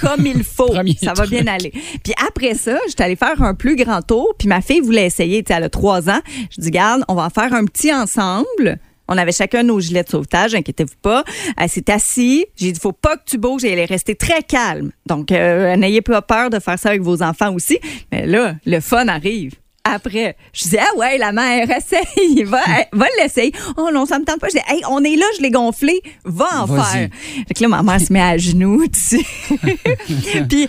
comme 0.00 0.26
il 0.26 0.42
faut. 0.42 0.66
Premier 0.72 0.96
ça 1.00 1.12
va 1.12 1.26
bien 1.26 1.46
aller. 1.46 1.72
Puis 2.02 2.12
après 2.26 2.54
ça, 2.54 2.78
j'étais 2.88 3.04
allée 3.04 3.16
faire 3.16 3.40
un 3.42 3.54
plus 3.54 3.67
grand 3.76 4.02
tour. 4.02 4.34
Puis 4.38 4.48
ma 4.48 4.60
fille 4.60 4.80
voulait 4.80 5.06
essayer. 5.06 5.42
Tu 5.42 5.48
sais, 5.48 5.58
elle 5.58 5.64
a 5.64 5.70
trois 5.70 6.08
ans. 6.08 6.20
Je 6.50 6.60
dis, 6.60 6.70
garde, 6.70 7.04
on 7.08 7.14
va 7.14 7.24
en 7.24 7.30
faire 7.30 7.52
un 7.54 7.64
petit 7.64 7.92
ensemble. 7.92 8.78
On 9.08 9.16
avait 9.16 9.32
chacun 9.32 9.62
nos 9.62 9.80
gilets 9.80 10.02
de 10.02 10.08
sauvetage, 10.10 10.54
inquiétez-vous 10.54 10.98
pas. 11.00 11.24
Elle 11.56 11.68
s'est 11.70 11.90
assise. 11.90 12.44
J'ai 12.56 12.72
dit, 12.72 12.80
faut 12.80 12.92
pas 12.92 13.16
que 13.16 13.22
tu 13.24 13.38
bouges. 13.38 13.64
Et 13.64 13.72
elle 13.72 13.78
est 13.78 13.86
restée 13.86 14.14
très 14.14 14.42
calme. 14.42 14.92
Donc, 15.06 15.32
euh, 15.32 15.74
n'ayez 15.76 16.02
pas 16.02 16.20
peur 16.20 16.50
de 16.50 16.58
faire 16.58 16.78
ça 16.78 16.90
avec 16.90 17.00
vos 17.00 17.22
enfants 17.22 17.54
aussi. 17.54 17.78
Mais 18.12 18.26
là, 18.26 18.54
le 18.66 18.80
fun 18.80 19.08
arrive. 19.08 19.54
Après, 19.84 20.36
je 20.52 20.68
dis, 20.68 20.76
ah 20.78 20.96
ouais, 20.98 21.16
la 21.16 21.32
mère, 21.32 21.70
essaye, 21.76 22.44
va, 22.44 22.60
va 22.92 23.06
l'essayer. 23.18 23.52
Oh 23.78 23.88
non, 23.92 24.04
ça 24.04 24.18
me 24.18 24.24
tente 24.24 24.40
pas. 24.40 24.48
Je 24.48 24.58
dis, 24.58 24.64
hey, 24.68 24.82
on 24.90 25.02
est 25.02 25.16
là, 25.16 25.24
je 25.38 25.42
l'ai 25.42 25.50
gonflé, 25.50 26.02
va 26.24 26.62
en 26.62 26.66
faire. 26.66 27.08
Fait 27.48 27.54
que 27.54 27.62
là, 27.62 27.68
ma 27.68 27.82
mère 27.82 28.00
se 28.00 28.12
met 28.12 28.20
à 28.20 28.36
genoux, 28.36 28.86
tu 28.92 29.00
sais. 29.00 29.24
Puis, 30.48 30.68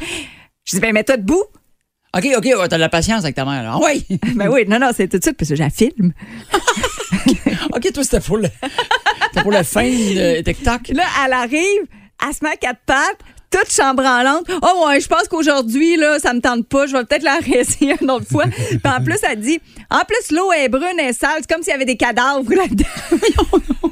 je 0.63 0.75
dis, 0.75 0.79
ben, 0.79 0.93
mets-toi 0.93 1.17
debout. 1.17 1.43
OK, 2.17 2.25
OK, 2.37 2.43
ouais, 2.45 2.67
t'as 2.67 2.75
de 2.77 2.81
la 2.81 2.89
patience 2.89 3.23
avec 3.23 3.35
ta 3.35 3.45
mère. 3.45 3.61
là. 3.63 3.73
Ah 3.75 3.79
ouais. 3.79 4.01
Ben 4.35 4.49
oui, 4.49 4.65
non, 4.67 4.79
non, 4.79 4.89
c'est 4.95 5.07
tout 5.07 5.17
de 5.17 5.23
suite, 5.23 5.37
parce 5.37 5.49
que 5.49 5.55
je 5.55 5.61
la 5.63 5.69
filme. 5.69 6.11
OK, 7.75 7.93
toi, 7.93 8.03
c'était 8.03 8.19
pour 8.19 8.37
le, 8.37 8.47
c'était 9.27 9.41
pour 9.43 9.51
le 9.51 9.63
fin 9.63 9.83
de 9.89 10.41
TikTok. 10.41 10.89
Là, 10.89 11.03
elle 11.25 11.33
arrive, 11.33 11.81
elle 12.27 12.33
se 12.33 12.43
met 12.43 12.51
à 12.51 12.55
quatre 12.55 12.79
pattes, 12.85 13.19
toute 13.51 13.71
chambranlante. 13.71 14.49
Oh 14.61 14.87
ouais, 14.87 14.99
je 14.99 15.07
pense 15.07 15.27
qu'aujourd'hui, 15.27 15.97
là, 15.97 16.19
ça 16.19 16.33
me 16.33 16.39
tente 16.41 16.67
pas. 16.67 16.85
Je 16.87 16.93
vais 16.97 17.03
peut-être 17.05 17.23
la 17.23 17.37
réessayer 17.43 17.95
une 18.01 18.09
autre 18.11 18.27
fois. 18.31 18.45
Puis 18.47 18.79
en 18.85 19.03
plus, 19.03 19.17
elle 19.23 19.39
dit, 19.39 19.59
en 19.89 20.01
plus, 20.05 20.35
l'eau 20.35 20.51
est 20.51 20.69
brune 20.69 20.99
et 20.99 21.13
sale. 21.13 21.37
C'est 21.41 21.51
comme 21.51 21.61
s'il 21.63 21.71
y 21.71 21.75
avait 21.75 21.85
des 21.85 21.97
cadavres 21.97 22.43
là-dedans. 22.53 22.85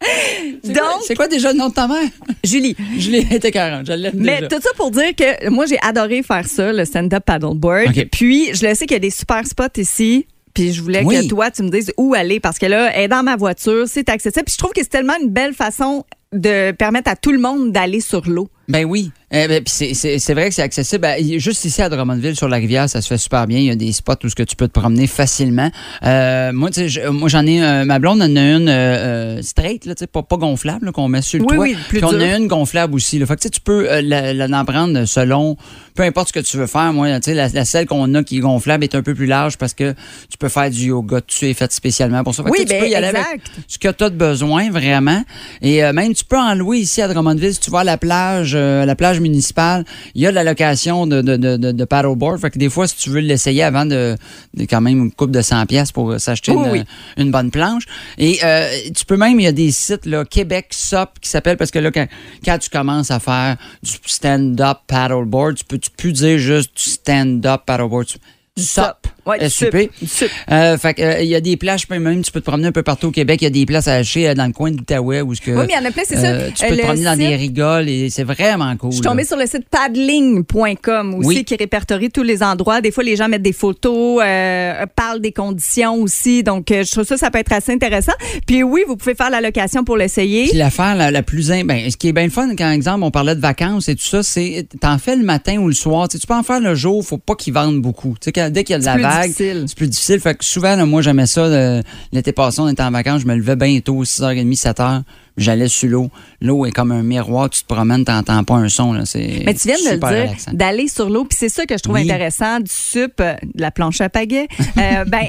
C'est 0.00 0.72
quoi- 0.72 0.82
Donc, 0.82 1.02
c'est 1.06 1.14
quoi 1.16 1.28
déjà 1.28 1.52
le 1.52 1.58
nom 1.58 1.68
de 1.68 1.74
ta 1.74 1.88
mère? 1.88 2.08
Julie, 2.44 2.76
Je 2.98 3.10
l'ai 3.10 3.26
été 3.30 3.50
40, 3.50 3.86
je 3.86 3.92
l'ai 3.92 4.10
Mais 4.14 4.36
déjà. 4.36 4.48
tout 4.48 4.60
ça 4.62 4.70
pour 4.76 4.90
dire 4.90 5.14
que 5.16 5.48
moi, 5.50 5.66
j'ai 5.66 5.78
adoré 5.82 6.22
faire 6.22 6.46
ça, 6.46 6.72
le 6.72 6.84
stand-up 6.84 7.24
paddleboard. 7.24 7.88
OK. 7.88 8.06
Puis, 8.12 8.54
je 8.54 8.66
le 8.66 8.74
sais 8.74 8.86
qu'il 8.86 8.94
y 8.94 8.96
a 8.96 9.00
des 9.00 9.10
super 9.10 9.46
spots 9.46 9.64
ici. 9.78 10.26
Puis, 10.54 10.72
je 10.72 10.82
voulais 10.82 11.02
Oui. 11.04 11.16
que 11.22 11.28
toi, 11.28 11.50
tu 11.50 11.62
me 11.62 11.68
dises 11.70 11.92
où 11.96 12.14
aller 12.14 12.40
parce 12.40 12.58
que 12.58 12.66
là, 12.66 12.90
elle 12.94 13.04
est 13.04 13.08
dans 13.08 13.22
ma 13.22 13.36
voiture, 13.36 13.84
c'est 13.86 14.08
accessible. 14.08 14.44
Puis, 14.44 14.54
je 14.54 14.58
trouve 14.58 14.72
que 14.72 14.82
c'est 14.82 14.88
tellement 14.88 15.14
une 15.20 15.30
belle 15.30 15.54
façon 15.54 16.04
de 16.32 16.72
permettre 16.72 17.10
à 17.10 17.16
tout 17.16 17.32
le 17.32 17.38
monde 17.38 17.72
d'aller 17.72 18.00
sur 18.00 18.28
l'eau. 18.28 18.48
Ben 18.68 18.84
oui. 18.84 19.10
Eh 19.30 19.46
ben, 19.46 19.62
c'est- 19.66 19.92
c'est 19.92 20.18
c'est 20.18 20.32
vrai 20.32 20.48
que 20.48 20.54
c'est 20.54 20.62
accessible. 20.62 21.02
Ben, 21.02 21.38
juste 21.38 21.64
ici 21.66 21.82
à 21.82 21.90
Drummondville, 21.90 22.34
sur 22.34 22.48
la 22.48 22.56
rivière, 22.56 22.88
ça 22.88 23.02
se 23.02 23.08
fait 23.08 23.18
super 23.18 23.46
bien. 23.46 23.58
Il 23.58 23.64
y 23.66 23.70
a 23.70 23.74
des 23.76 23.92
spots 23.92 24.14
où 24.24 24.28
ce 24.30 24.34
que 24.34 24.42
tu 24.42 24.56
peux 24.56 24.68
te 24.68 24.72
promener 24.80 25.06
facilement. 25.06 25.70
Euh, 26.02 26.50
moi, 26.54 26.70
tu 26.70 26.80
sais, 26.80 26.88
je- 26.88 27.08
moi 27.08 27.28
j'en 27.28 27.44
ai. 27.46 27.62
euh, 27.62 27.84
ma 27.84 27.98
blonde 27.98 28.22
en 28.22 28.36
a 28.36 28.40
une 28.40 28.68
euh, 28.70 29.36
euh, 29.38 29.42
straight, 29.42 29.84
là, 29.84 29.94
pas, 30.10 30.22
pas 30.22 30.36
gonflable, 30.38 30.92
qu'on 30.92 31.08
met 31.08 31.20
sur 31.20 31.40
le 31.40 31.44
Oui, 31.44 31.56
toit. 31.56 31.64
oui, 31.64 31.76
plus 31.88 31.98
Puis 32.00 32.04
on 32.10 32.18
a 32.20 32.36
une 32.38 32.46
gonflable 32.46 32.94
aussi. 32.94 33.18
Là. 33.18 33.26
Fait 33.26 33.34
que, 33.36 33.40
tu 33.40 33.46
sais, 33.48 33.50
tu 33.50 33.60
peux 33.60 33.90
euh, 33.90 34.00
la, 34.02 34.32
la- 34.32 34.58
en 34.60 34.64
prendre 34.64 35.04
selon, 35.04 35.58
peu 35.94 36.04
importe 36.04 36.28
ce 36.28 36.32
que 36.32 36.40
tu 36.40 36.56
veux 36.56 36.66
faire. 36.66 36.92
Moi, 36.94 37.08
la, 37.10 37.48
la 37.48 37.64
celle 37.66 37.84
qu'on 37.86 38.14
a 38.14 38.22
qui 38.22 38.38
est 38.38 38.40
gonflable 38.40 38.84
est 38.84 38.94
un 38.94 39.02
peu 39.02 39.14
plus 39.14 39.26
large 39.26 39.58
parce 39.58 39.74
que 39.74 39.92
tu 40.30 40.38
peux 40.38 40.48
faire 40.48 40.70
du 40.70 40.86
yoga. 40.86 41.20
Tu 41.26 41.44
es 41.50 41.52
fait 41.54 41.70
spécialement 41.70 42.24
pour 42.24 42.34
ça. 42.34 42.42
Fait 42.44 42.48
que, 42.50 42.54
Oui, 42.60 42.64
tu 42.64 42.70
ben, 42.72 42.80
peux 42.80 42.88
y 42.88 42.94
aller 42.94 43.08
avec 43.08 43.20
exact. 43.20 43.50
ce 43.66 43.78
que 43.78 43.88
tu 43.88 44.04
as 44.04 44.08
de 44.08 44.16
besoin 44.16 44.70
vraiment. 44.70 45.22
Et 45.60 45.84
euh, 45.84 45.92
même, 45.92 46.14
tu 46.14 46.24
peux 46.24 46.38
en 46.38 46.54
louer 46.54 46.78
ici 46.78 47.02
à 47.02 47.08
Drummondville. 47.08 47.52
Si 47.52 47.60
tu 47.60 47.70
vas 47.70 47.80
à 47.80 47.84
la 47.84 47.98
plage, 47.98 48.56
la 48.56 48.94
plage 48.96 49.17
municipale, 49.20 49.84
il 50.14 50.22
y 50.22 50.26
a 50.26 50.30
de 50.30 50.34
la 50.34 50.44
location 50.44 51.06
de, 51.06 51.22
de, 51.22 51.36
de, 51.36 51.84
paddleboard. 51.84 52.40
Fait 52.40 52.50
que 52.50 52.58
des 52.58 52.68
fois, 52.70 52.86
si 52.86 52.96
tu 52.96 53.10
veux 53.10 53.20
l'essayer 53.20 53.62
avant 53.62 53.86
de, 53.86 54.16
de 54.54 54.62
quand 54.64 54.80
même 54.80 54.98
une 54.98 55.12
coupe 55.12 55.30
de 55.30 55.40
100 55.42 55.66
pièces 55.66 55.92
pour 55.92 56.10
euh, 56.12 56.18
s'acheter 56.18 56.52
Oui, 56.52 56.64
une, 56.64 56.70
oui. 56.72 56.82
une 57.16 57.30
bonne 57.30 57.50
planche. 57.50 57.84
Et 58.18 58.38
euh, 58.44 58.68
tu 58.94 59.04
peux 59.04 59.16
même, 59.16 59.38
il 59.40 59.44
y 59.44 59.46
a 59.48 59.52
des 59.52 59.70
sites, 59.70 60.06
là, 60.06 60.24
Québec 60.24 60.68
SOP 60.70 61.18
qui 61.20 61.28
s'appellent, 61.30 61.56
parce 61.56 61.70
que 61.70 61.78
là, 61.78 61.90
quand, 61.90 62.06
quand 62.44 62.58
tu 62.58 62.70
commences 62.70 63.10
à 63.10 63.20
faire 63.20 63.56
du 63.82 63.92
stand-up 64.06 64.78
paddleboard, 64.86 65.56
tu 65.56 65.64
peux 65.64 65.78
tu 65.78 65.90
peux 65.96 66.12
dire 66.12 66.38
juste 66.38 66.76
du 66.76 66.90
stand-up 66.90 67.62
paddleboard. 67.66 68.06
Tu- 68.06 68.18
Du 68.58 68.64
SUP. 68.64 69.06
Ouais, 69.26 69.38
du 69.38 69.50
SUP. 69.50 69.74
SUP. 70.06 70.28
Du. 70.28 70.30
Euh, 70.54 70.78
fait 70.78 70.94
que, 70.94 71.02
euh, 71.02 71.20
il 71.20 71.28
y 71.28 71.34
a 71.34 71.40
des 71.40 71.56
plages, 71.58 71.88
même 71.90 72.22
tu 72.22 72.32
peux 72.32 72.40
te 72.40 72.46
promener 72.46 72.68
un 72.68 72.72
peu 72.72 72.82
partout 72.82 73.08
au 73.08 73.10
Québec. 73.10 73.40
Il 73.42 73.44
y 73.44 73.46
a 73.46 73.50
des 73.50 73.66
places 73.66 73.86
à 73.88 73.94
acheter 73.96 74.28
euh, 74.28 74.34
dans 74.34 74.46
le 74.46 74.52
coin 74.52 74.70
de 74.70 74.78
l'Outaouais 74.78 75.20
où 75.20 75.34
ce 75.34 75.40
que, 75.42 75.50
Oui, 75.50 75.64
mais 75.66 75.74
il 75.74 75.82
y 75.82 75.86
en 75.86 75.88
a 75.88 75.90
plein, 75.92 76.02
c'est 76.06 76.16
ça. 76.16 76.26
euh, 76.28 76.48
tu 76.54 76.66
peux 76.66 76.72
Euh, 76.72 76.76
te 76.76 76.82
promener 76.82 77.04
dans 77.04 77.16
des 77.16 77.36
rigoles 77.36 77.88
et 77.88 78.08
c'est 78.10 78.24
vraiment 78.24 78.74
cool. 78.76 78.90
Je 78.90 78.96
suis 78.96 79.04
là. 79.04 79.10
tombée 79.10 79.24
sur 79.24 79.36
le 79.36 79.46
site 79.46 79.68
paddling.com 79.70 81.14
aussi 81.14 81.26
Oui. 81.28 81.44
qui 81.44 81.56
répertorie 81.56 82.10
tous 82.10 82.22
les 82.22 82.42
endroits. 82.42 82.80
Des 82.80 82.90
fois, 82.90 83.04
les 83.04 83.16
gens 83.16 83.28
mettent 83.28 83.42
des 83.42 83.52
photos, 83.52 84.22
euh, 84.24 84.86
parlent 84.96 85.20
des 85.20 85.32
conditions 85.32 85.94
aussi. 85.96 86.42
Donc, 86.42 86.70
euh, 86.70 86.82
je 86.84 86.90
trouve 86.90 87.04
ça, 87.04 87.16
ça 87.16 87.30
peut 87.30 87.38
être 87.38 87.52
assez 87.52 87.72
intéressant. 87.72 88.12
Puis 88.46 88.62
oui, 88.62 88.82
vous 88.86 88.96
pouvez 88.96 89.14
faire 89.14 89.30
la 89.30 89.40
location 89.40 89.84
pour 89.84 89.96
l'essayer. 89.96 90.48
Puis 90.48 90.56
l'affaire 90.58 90.94
la, 90.96 91.10
la 91.10 91.22
plus... 91.22 91.48
Ben, 91.64 91.90
ce 91.90 91.96
qui 91.96 92.08
est 92.08 92.12
bien 92.12 92.28
fun, 92.30 92.48
quand 92.56 92.70
exemple, 92.70 93.02
on 93.04 93.10
parlait 93.10 93.34
de 93.34 93.40
vacances 93.40 93.88
et 93.88 93.94
tout 93.94 94.04
ça, 94.06 94.22
c'est 94.22 94.66
t'en 94.80 94.98
fais 94.98 95.16
le 95.16 95.24
matin 95.24 95.58
ou 95.58 95.68
le 95.68 95.74
soir. 95.74 96.08
Tu 96.08 96.18
peux 96.26 96.34
en 96.34 96.42
faire 96.42 96.60
le 96.60 96.74
jour, 96.74 97.04
faut 97.04 97.18
pas 97.18 97.34
qu'ils 97.34 97.52
vendent 97.54 97.80
beaucoup. 97.80 98.14
Tu 98.20 98.30
sais, 98.34 98.47
quand- 98.48 98.52
dès 98.52 98.64
qu'il 98.64 98.74
y 98.74 98.76
a 98.76 98.78
de 98.80 98.84
la 98.84 98.94
plus 98.94 99.02
vague, 99.02 99.32
c'est 99.36 99.74
plus 99.76 99.88
difficile. 99.88 100.20
Fait 100.20 100.34
que 100.34 100.44
souvent, 100.44 100.74
là, 100.76 100.84
moi, 100.86 101.02
j'aimais 101.02 101.26
ça. 101.26 101.42
euh, 101.42 101.82
L'été 102.12 102.32
passé, 102.32 102.60
on 102.60 102.68
était 102.68 102.82
en 102.82 102.90
vacances, 102.90 103.22
je 103.22 103.26
me 103.26 103.34
levais 103.34 103.56
bien 103.56 103.78
tôt, 103.80 104.04
6h30, 104.04 104.54
7h. 104.56 105.02
J'allais 105.36 105.68
sur 105.68 105.88
l'eau. 105.88 106.10
L'eau 106.40 106.66
est 106.66 106.72
comme 106.72 106.90
un 106.90 107.02
miroir, 107.02 107.48
tu 107.50 107.62
te 107.62 107.66
promènes, 107.72 108.04
t'entends 108.04 108.42
pas 108.42 108.54
un 108.54 108.68
son. 108.68 108.92
Là. 108.92 109.04
Mais 109.14 109.54
tu 109.54 109.68
viens 109.68 109.76
de 109.76 109.90
le 109.94 109.96
dire, 110.26 110.34
d'aller 110.52 110.88
sur 110.88 111.08
l'eau. 111.08 111.24
Puis 111.24 111.36
c'est 111.38 111.48
ça 111.48 111.64
que 111.64 111.76
je 111.76 111.82
trouve 111.82 111.94
Oui. 111.94 112.02
intéressant 112.10 112.58
du 112.58 112.70
SUP, 112.70 113.20
euh, 113.20 113.34
de 113.42 113.60
la 113.60 113.70
planche 113.70 114.00
à 114.00 114.08
pagaie. 114.08 114.48
Euh, 114.78 115.04
ben, 115.04 115.26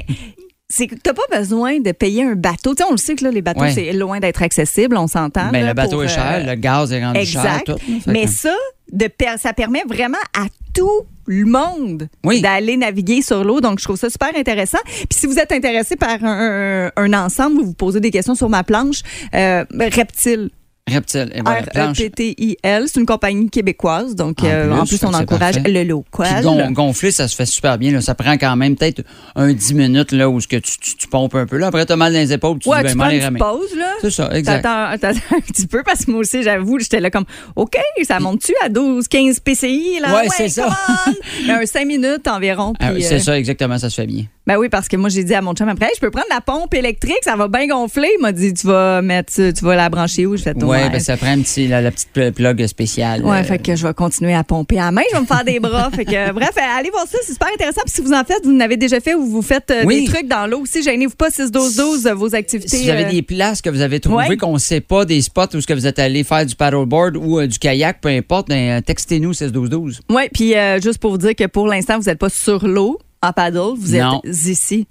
c'est 0.68 0.86
que 0.86 0.94
t'as 0.94 1.12
pas 1.12 1.22
besoin 1.36 1.80
de 1.80 1.90
payer 1.92 2.22
un 2.24 2.34
bateau. 2.34 2.74
Tu 2.74 2.82
sais, 2.82 2.88
on 2.88 2.92
le 2.92 2.96
sait 2.96 3.14
que 3.16 3.24
là, 3.24 3.30
les 3.32 3.42
bateaux, 3.42 3.60
Ouais. 3.62 3.72
c'est 3.72 3.92
loin 3.92 4.20
d'être 4.20 4.42
accessible, 4.42 4.96
on 4.96 5.08
s'entend. 5.08 5.50
Ben, 5.50 5.62
là, 5.62 5.68
le 5.68 5.74
bateau 5.74 5.96
pour, 5.96 6.04
est 6.04 6.08
cher, 6.08 6.40
euh, 6.44 6.46
le 6.46 6.54
gaz 6.54 6.92
est 6.92 7.04
rendu 7.04 7.24
cher. 7.26 7.40
Exact. 7.44 7.66
Tout, 7.66 7.72
là. 7.72 8.00
Fait 8.04 8.10
Mais 8.12 8.26
ça, 8.28 8.54
de 8.92 9.08
ça 9.38 9.52
permet 9.52 9.82
vraiment 9.88 10.18
à 10.38 10.46
tout 10.74 11.02
le 11.32 11.46
monde 11.46 12.08
Oui. 12.24 12.40
d'aller 12.40 12.76
naviguer 12.76 13.22
sur 13.22 13.44
l'eau. 13.44 13.60
Donc, 13.60 13.78
je 13.78 13.84
trouve 13.84 13.96
ça 13.96 14.10
super 14.10 14.30
intéressant. 14.36 14.78
Puis, 14.84 15.06
si 15.18 15.26
vous 15.26 15.38
êtes 15.38 15.52
intéressé 15.52 15.94
par 15.96 16.22
un, 16.24 16.88
un- 16.88 16.92
un 16.96 17.12
ensemble, 17.12 17.56
vous 17.60 17.66
vous 17.66 17.72
posez 17.74 18.00
des 18.00 18.10
questions 18.10 18.34
sur 18.34 18.48
ma 18.48 18.64
planche, 18.64 19.02
euh, 19.34 19.64
Reptile. 19.78 20.50
Reptile. 20.92 21.30
Et 21.34 21.40
voilà, 21.42 21.62
planche. 21.62 21.98
R-E-P-T-I-L. 21.98 22.84
C'est 22.86 23.00
une 23.00 23.06
compagnie 23.06 23.48
québécoise. 23.50 24.14
Donc, 24.14 24.42
En 24.42 24.46
euh, 24.46 24.64
plus, 24.68 24.72
en 24.80 24.84
plus, 24.86 24.96
fait 24.98 25.06
on 25.06 25.14
encourage 25.14 25.56
le 25.64 25.84
local. 25.84 26.42
gon- 26.42 26.70
gonfler, 26.70 27.10
ça 27.10 27.28
se 27.28 27.36
fait 27.36 27.46
super 27.46 27.78
bien. 27.78 27.92
là. 27.92 28.00
Ça 28.00 28.14
prend 28.14 28.32
quand 28.36 28.56
même 28.56 28.76
peut-être 28.76 29.02
un 29.36 29.52
10 29.52 29.74
minutes 29.74 30.12
là, 30.12 30.28
où 30.28 30.40
ce 30.40 30.48
que 30.48 30.56
tu, 30.56 30.78
tu, 30.78 30.96
tu 30.96 31.06
pompes 31.08 31.34
un 31.34 31.46
peu. 31.46 31.56
Là. 31.56 31.68
Après, 31.68 31.84
tu 31.86 31.92
as 31.92 31.96
mal 31.96 32.12
dans 32.12 32.18
les 32.18 32.32
épaules, 32.32 32.58
tu 32.58 32.68
Ouais, 32.68 32.78
dis, 32.78 32.82
ben, 32.84 32.90
tu 32.90 32.96
m'en 32.96 33.04
prends 33.04 33.10
les 33.12 33.24
une 33.24 33.38
pause. 33.38 33.68
C'est 34.00 34.10
ça, 34.10 34.30
exact. 34.32 34.62
T'attends 34.62 35.08
un 35.36 35.40
petit 35.40 35.66
peu 35.66 35.82
parce 35.82 36.04
que 36.04 36.10
moi 36.10 36.20
aussi, 36.20 36.42
j'avoue, 36.42 36.78
j'étais 36.78 37.00
là 37.00 37.10
comme, 37.10 37.24
OK, 37.56 37.76
ça 38.02 38.18
monte-tu 38.20 38.52
à 38.64 38.68
12, 38.68 39.08
15 39.08 39.40
PCI? 39.40 40.00
Là? 40.00 40.14
Ouais, 40.14 40.28
c'est 40.36 40.48
ça. 40.48 40.68
on! 41.06 41.12
Mais 41.46 41.52
un 41.54 41.66
5 41.66 41.86
minutes 41.86 42.26
environ. 42.28 42.72
Ah, 42.80 42.90
c'est 43.00 43.14
euh, 43.14 43.18
ça, 43.18 43.38
exactement, 43.38 43.78
ça 43.78 43.90
se 43.90 43.94
fait 44.00 44.06
bien. 44.06 44.24
Ben 44.46 44.56
oui, 44.56 44.68
parce 44.68 44.88
que 44.88 44.96
moi, 44.96 45.10
j'ai 45.10 45.22
dit 45.22 45.34
à 45.34 45.42
mon 45.42 45.52
chum 45.54 45.68
après, 45.68 45.86
Hey, 45.86 45.92
je 45.94 46.00
peux 46.00 46.10
prendre 46.10 46.26
la 46.30 46.40
pompe 46.40 46.74
électrique, 46.74 47.18
ça 47.22 47.36
va 47.36 47.46
bien 47.46 47.66
gonfler. 47.68 48.08
Il 48.18 48.22
m'a 48.22 48.32
dit, 48.32 48.52
tu 48.54 48.66
vas 48.66 49.00
mettre, 49.02 49.32
tu 49.34 49.64
vas 49.64 49.76
la 49.76 49.88
brancher 49.90 50.26
où? 50.26 50.36
Je 50.36 50.42
fais 50.42 50.56
Ouais, 50.64 50.88
ben, 50.90 50.98
ça 50.98 51.16
prend 51.16 51.28
un 51.30 51.40
petit, 51.42 51.68
la, 51.68 51.82
la 51.82 51.90
petite 51.90 52.08
pl- 52.12 52.32
plug 52.32 52.66
spéciale. 52.66 53.22
Ouais, 53.24 53.38
euh, 53.38 53.44
fait 53.44 53.58
que 53.58 53.76
je 53.76 53.86
vais 53.86 53.94
continuer 53.94 54.34
à 54.34 54.42
pomper 54.42 54.78
à 54.80 54.86
la 54.86 54.92
main, 54.92 55.02
je 55.10 55.16
vais 55.16 55.20
me 55.22 55.26
faire 55.26 55.44
des 55.44 55.60
bras. 55.60 55.90
fait 55.94 56.04
que, 56.04 56.32
bref, 56.32 56.50
allez 56.56 56.90
voir 56.90 57.06
ça, 57.06 57.18
c'est 57.22 57.32
super 57.32 57.48
intéressant. 57.54 57.82
Puis 57.84 57.94
si 57.94 58.00
vous 58.00 58.12
en 58.12 58.24
faites, 58.24 58.44
vous 58.44 58.52
en 58.56 58.60
avez 58.60 58.76
déjà 58.78 58.98
fait 58.98 59.14
ou 59.14 59.24
vous 59.26 59.42
faites 59.42 59.70
euh, 59.70 59.82
Oui. 59.84 60.00
des 60.06 60.12
trucs 60.12 60.26
dans 60.26 60.46
l'eau 60.48 60.60
aussi, 60.60 60.82
gênez-vous 60.82 61.16
pas, 61.16 61.28
6-12-12, 61.28 62.06
euh, 62.08 62.14
vos 62.14 62.34
activités. 62.34 62.76
Si 62.78 62.84
vous 62.84 62.90
avez 62.90 63.04
euh, 63.04 63.10
des 63.10 63.22
places 63.22 63.60
que 63.62 63.70
vous 63.70 63.82
avez 63.82 64.00
trouvées 64.00 64.26
Ouais. 64.30 64.36
qu'on 64.36 64.54
ne 64.54 64.58
sait 64.58 64.80
pas, 64.80 65.04
des 65.04 65.20
spots 65.20 65.54
où 65.54 65.60
ce 65.60 65.66
que 65.66 65.74
vous 65.74 65.86
êtes 65.86 65.98
allé 65.98 66.24
faire 66.24 66.44
du 66.46 66.56
paddleboard 66.56 67.16
ou 67.18 67.46
du 67.46 67.58
kayak, 67.58 68.00
peu 68.00 68.08
importe, 68.08 68.48
ben, 68.48 68.80
textez-nous 68.82 69.32
61212. 69.34 70.00
Oui, 70.10 70.22
puis 70.32 70.54
juste 70.82 70.98
pour 70.98 71.10
vous 71.12 71.18
dire 71.18 71.36
que 71.36 71.46
pour 71.46 71.66
l'instant, 71.68 71.98
vous 71.98 72.06
n'êtes 72.06 72.18
pas 72.18 72.30
sur 72.30 72.66
l'eau 72.66 72.98
en 73.22 73.32
paddle, 73.32 73.74
vous 73.78 73.96
Non. 73.96 74.20
êtes 74.24 74.46
ici. 74.46 74.86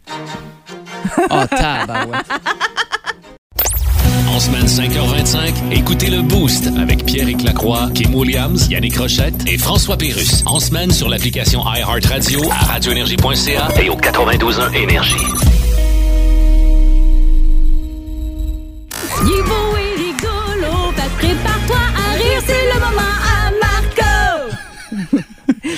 Oh, 1.30 1.42
tabarouette. 1.50 2.26
En 4.30 4.40
semaine 4.40 4.66
5h25, 4.68 5.54
écoutez 5.72 6.10
le 6.10 6.22
Boost 6.22 6.70
avec 6.80 7.06
Pierre 7.06 7.28
Lacroix, 7.44 7.90
Kim 7.94 8.14
Williams, 8.16 8.68
Yannick 8.70 8.98
Rochette 8.98 9.36
et 9.48 9.58
François 9.58 9.98
Pérus. 9.98 10.44
En 10.46 10.60
semaine 10.60 10.92
sur 10.92 11.10
l'application 11.10 11.62
iHeartRadio 11.66 12.42
à 12.52 12.66
radioénergie.ca 12.74 13.68
et 13.82 13.90
au 13.90 13.96
92.1 13.98 14.74
Énergie. 14.76 15.16
Il 19.22 19.28
est 19.28 19.44
beau 19.44 19.76
et 19.78 19.96
rigolo, 19.98 20.92
prépare-toi 21.18 21.78
à 21.78 22.14
rire, 22.16 22.42
c'est 22.46 22.74
le 22.74 22.80
moment! 22.80 23.19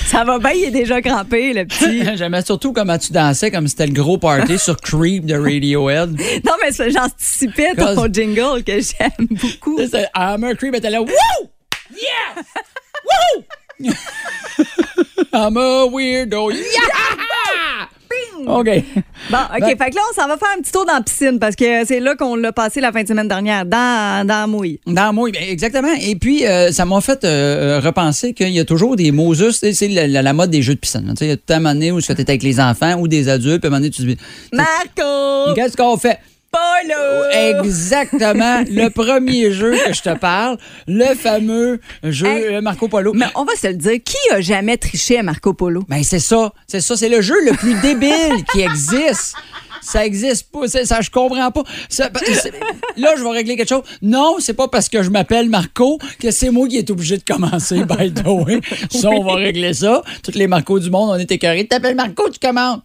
Ça 0.06 0.24
va 0.24 0.38
bien, 0.38 0.50
il 0.52 0.64
est 0.64 0.70
déjà 0.70 1.00
crampé, 1.00 1.52
le 1.52 1.64
petit. 1.64 2.04
J'aimais 2.16 2.42
surtout 2.42 2.72
comment 2.72 2.98
tu 2.98 3.12
dansais, 3.12 3.50
comme 3.50 3.66
c'était 3.66 3.86
le 3.86 3.92
gros 3.92 4.18
party 4.18 4.58
sur 4.58 4.76
Creep 4.76 5.24
de 5.24 5.34
Radiohead. 5.34 6.10
non, 6.44 6.52
mais 6.60 6.90
j'anticipais 6.90 7.74
ton 7.74 8.06
jingle 8.12 8.62
que 8.62 8.80
j'aime 8.80 9.26
beaucoup. 9.30 9.80
A 10.14 10.36
Creep 10.56 10.74
était 10.74 10.90
là, 10.90 11.00
Woo! 11.00 11.08
Yeah! 11.90 12.42
Woo! 13.04 13.92
I'm 15.32 15.56
a 15.56 15.86
weirdo. 15.86 16.50
Yeah! 16.50 17.31
OK. 18.46 18.66
Bon, 19.30 19.38
OK, 19.54 19.60
Ben- 19.60 19.66
fait 19.78 19.90
que 19.90 19.94
là, 19.96 20.00
on 20.10 20.20
s'en 20.20 20.28
va 20.28 20.36
faire 20.36 20.48
un 20.56 20.60
petit 20.60 20.72
tour 20.72 20.84
dans 20.84 20.94
la 20.94 21.00
piscine 21.02 21.38
parce 21.38 21.54
que 21.56 21.84
c'est 21.86 22.00
là 22.00 22.16
qu'on 22.16 22.34
l'a 22.36 22.52
passé 22.52 22.80
la 22.80 22.90
fin 22.92 23.02
de 23.02 23.08
semaine 23.08 23.28
dernière, 23.28 23.64
dans, 23.64 24.26
dans 24.26 24.40
la 24.40 24.46
mouille. 24.46 24.80
Dans 24.86 25.12
moi, 25.12 25.30
ben, 25.30 25.42
exactement. 25.48 25.92
Et 26.00 26.16
puis, 26.16 26.46
euh, 26.46 26.72
ça 26.72 26.84
m'a 26.84 27.00
fait 27.00 27.24
euh, 27.24 27.78
euh, 27.78 27.80
repenser 27.80 28.32
qu'il 28.34 28.48
y 28.50 28.60
a 28.60 28.64
toujours 28.64 28.96
des 28.96 29.12
Moses. 29.12 29.56
C'est 29.60 29.72
c'est 29.74 29.88
la, 29.88 30.06
la- 30.06 30.22
la 30.22 30.32
mode 30.32 30.50
des 30.50 30.62
jeux 30.62 30.74
de 30.74 30.80
piscine. 30.80 31.04
là. 31.06 31.12
Tu 31.12 31.18
sais, 31.18 31.24
Il 31.26 31.28
y 31.28 31.32
a 31.32 31.36
tout 31.36 31.42
un 31.50 31.58
moment 31.60 31.74
donné 31.74 31.92
où 31.92 32.00
tu 32.00 32.10
es 32.10 32.20
avec 32.20 32.42
les 32.42 32.58
enfants 32.60 32.96
ou 32.98 33.06
des 33.08 33.28
adultes, 33.28 33.60
puis 33.60 33.66
à 33.66 33.68
un 33.68 33.70
moment 33.70 33.80
donné, 33.80 33.90
tu 33.90 34.02
te 34.02 34.06
dis 34.08 34.16
Marco! 34.52 35.54
Qu'est-ce 35.54 35.76
qu'on 35.76 35.96
fait? 35.96 36.18
Polo! 36.52 37.24
Exactement. 37.32 38.62
le 38.70 38.88
premier 38.90 39.52
jeu 39.52 39.72
que 39.86 39.94
je 39.94 40.02
te 40.02 40.14
parle, 40.16 40.58
le 40.86 41.14
fameux 41.14 41.80
jeu 42.02 42.26
Hey. 42.26 42.60
Marco 42.60 42.88
Polo. 42.88 43.12
Mais 43.14 43.26
on 43.34 43.44
va 43.44 43.54
se 43.56 43.68
le 43.68 43.74
dire, 43.74 43.98
qui 44.04 44.18
a 44.32 44.40
jamais 44.40 44.76
triché 44.76 45.18
à 45.18 45.22
Marco 45.22 45.54
Polo? 45.54 45.82
Ben, 45.88 46.02
c'est 46.04 46.18
ça. 46.18 46.52
C'est 46.66 46.80
ça. 46.82 46.96
C'est 46.96 47.08
le 47.08 47.22
jeu 47.22 47.36
le 47.44 47.52
plus 47.56 47.74
débile 47.80 48.44
qui 48.52 48.60
existe. 48.60 49.34
Ça 49.82 50.06
existe 50.06 50.48
pas. 50.50 50.66
Ça, 50.68 51.00
je 51.00 51.10
comprends 51.10 51.50
pas. 51.50 51.64
Ça- 51.88 52.10
là, 52.96 53.14
je 53.16 53.22
vais 53.22 53.30
régler 53.30 53.56
quelque 53.56 53.68
chose. 53.68 53.82
Non, 54.00 54.36
c'est 54.38 54.54
pas 54.54 54.68
parce 54.68 54.88
que 54.88 55.02
je 55.02 55.10
m'appelle 55.10 55.48
Marco 55.48 55.98
que 56.18 56.30
c'est 56.30 56.50
moi 56.50 56.68
qui 56.68 56.78
est 56.78 56.88
obligé 56.90 57.18
de 57.18 57.24
commencer, 57.24 57.84
by 57.84 58.12
the 58.12 58.26
way. 58.26 58.60
Ça, 58.90 59.10
on 59.10 59.24
va 59.24 59.34
régler 59.34 59.74
ça. 59.74 60.02
Toutes 60.22 60.36
les 60.36 60.46
Marcos 60.46 60.78
du 60.78 60.90
monde, 60.90 61.10
on 61.10 61.16
est 61.18 61.30
écœurés. 61.30 61.62
Tu 61.62 61.68
t'appelles 61.68 61.96
Marco, 61.96 62.28
tu 62.30 62.38
commandes. 62.38 62.80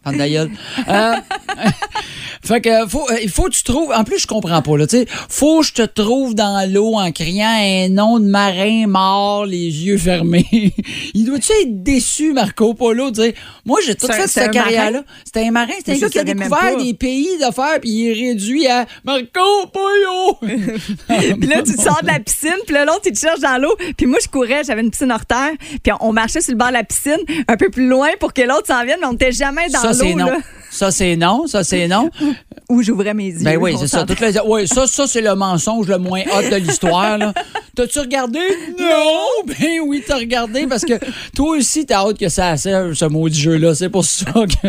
Euh, 0.88 1.14
fait 2.44 2.62
que, 2.62 2.88
faut, 2.88 3.10
euh, 3.12 3.18
il 3.22 3.30
faut 3.30 3.44
que 3.44 3.52
tu 3.52 3.64
trouves. 3.64 3.92
En 3.94 4.04
plus, 4.04 4.20
je 4.20 4.28
comprends 4.28 4.62
pas, 4.62 4.78
là. 4.78 4.86
Faut 5.30 5.60
que 5.62 5.66
je 5.68 5.74
te 5.74 5.82
trouve 5.84 6.34
dans 6.36 6.70
l'eau 6.72 6.96
en 6.96 7.12
criant 7.12 7.48
un 7.60 7.90
nom 7.90 8.20
de 8.20 8.26
marin 8.26 8.88
mort, 8.88 9.46
les 9.46 9.86
yeux 9.86 9.98
fermés. 9.98 10.46
il 11.14 11.26
doit-tu 11.26 11.52
être 11.62 11.84
déçu, 11.84 12.34
Marco 12.34 12.74
Polo, 12.74 13.12
de 13.12 13.22
dire 13.22 13.34
Moi, 13.66 13.80
j'ai 13.86 13.96
tout 13.96 14.08
fait 14.08 14.28
cette 14.28 14.52
carrière-là. 14.52 15.04
C'était 15.26 15.48
un 15.48 15.52
marin, 15.52 15.74
c'était 15.78 15.92
un 15.92 15.96
gars 16.00 16.10
qui 16.10 16.20
a 16.20 16.24
découvert 16.24 16.50
pas. 16.78 16.84
Des 16.88 16.94
pays 16.94 17.38
d'affaires, 17.40 17.80
puis 17.82 17.90
il 17.90 18.10
est 18.10 18.30
réduit 18.30 18.68
à 18.68 18.86
Marco 19.04 19.68
Polo. 19.72 20.38
Puis 20.42 21.48
là, 21.48 21.62
tu 21.64 21.76
te 21.76 21.82
sors 21.82 22.02
de 22.02 22.08
la 22.08 22.20
piscine, 22.20 22.58
puis 22.66 22.74
là, 22.74 22.86
l'autre, 22.86 23.02
il 23.06 23.12
te 23.12 23.20
cherche 23.20 23.40
dans 23.40 23.62
l'eau. 23.62 23.76
Puis 23.98 24.06
moi, 24.06 24.20
je 24.22 24.28
courais, 24.28 24.64
j'avais 24.64 24.82
une 24.82 24.92
piscine 24.92 25.12
hors 25.12 25.26
terre, 25.26 25.52
puis 25.84 25.92
on, 25.94 26.10
on 26.10 26.14
marchait 26.14 26.42
sur 26.42 26.52
le 26.54 26.58
bord 26.58 26.70
de 26.70 26.74
la 26.74 26.84
piscine, 26.84 27.20
un 27.48 27.58
peu 27.58 27.70
plus 27.70 27.88
loin 27.88 28.10
pour 28.20 28.34
que 28.34 28.42
l'autre 28.42 28.68
s'en 28.68 28.84
vienne, 28.84 28.98
mais 29.02 29.08
on 29.08 29.14
n'était 29.14 29.32
jamais 29.32 29.70
dans 29.70 29.80
ça, 29.80 29.94
c'est 29.94 30.14
l'eau, 30.14 30.20
non. 30.20 30.38
Ça, 30.70 30.92
c'est 30.92 31.16
non. 31.16 31.48
Ça, 31.48 31.64
c'est 31.64 31.88
non. 31.88 32.10
Où 32.70 32.84
j'ouvrais 32.84 33.14
mes 33.14 33.30
yeux. 33.30 33.44
Ben 33.44 33.58
oui, 33.58 33.76
c'est 33.80 33.88
ça. 33.88 34.04
Toutes 34.04 34.20
les... 34.20 34.40
ouais, 34.40 34.68
ça, 34.68 34.86
ça 34.86 35.08
c'est 35.08 35.22
le 35.22 35.34
mensonge 35.36 35.88
le 35.88 35.98
moins 35.98 36.22
hot 36.22 36.50
de 36.50 36.56
l'histoire. 36.58 37.18
là. 37.18 37.34
T'as-tu 37.76 38.00
regardé? 38.00 38.40
Non! 38.78 39.28
Ben 39.48 39.80
oui, 39.86 40.04
t'as 40.06 40.18
regardé 40.18 40.68
parce 40.68 40.84
que 40.84 40.94
toi 41.36 41.58
aussi, 41.58 41.86
t'as 41.86 42.00
hâte 42.00 42.20
que 42.20 42.30
ça 42.30 42.58
serve, 42.58 42.94
ce 42.94 43.06
maudit 43.06 43.40
jeu-là. 43.40 43.76
C'est 43.76 43.90
pour 43.90 44.04
ça 44.04 44.26
que. 44.34 44.68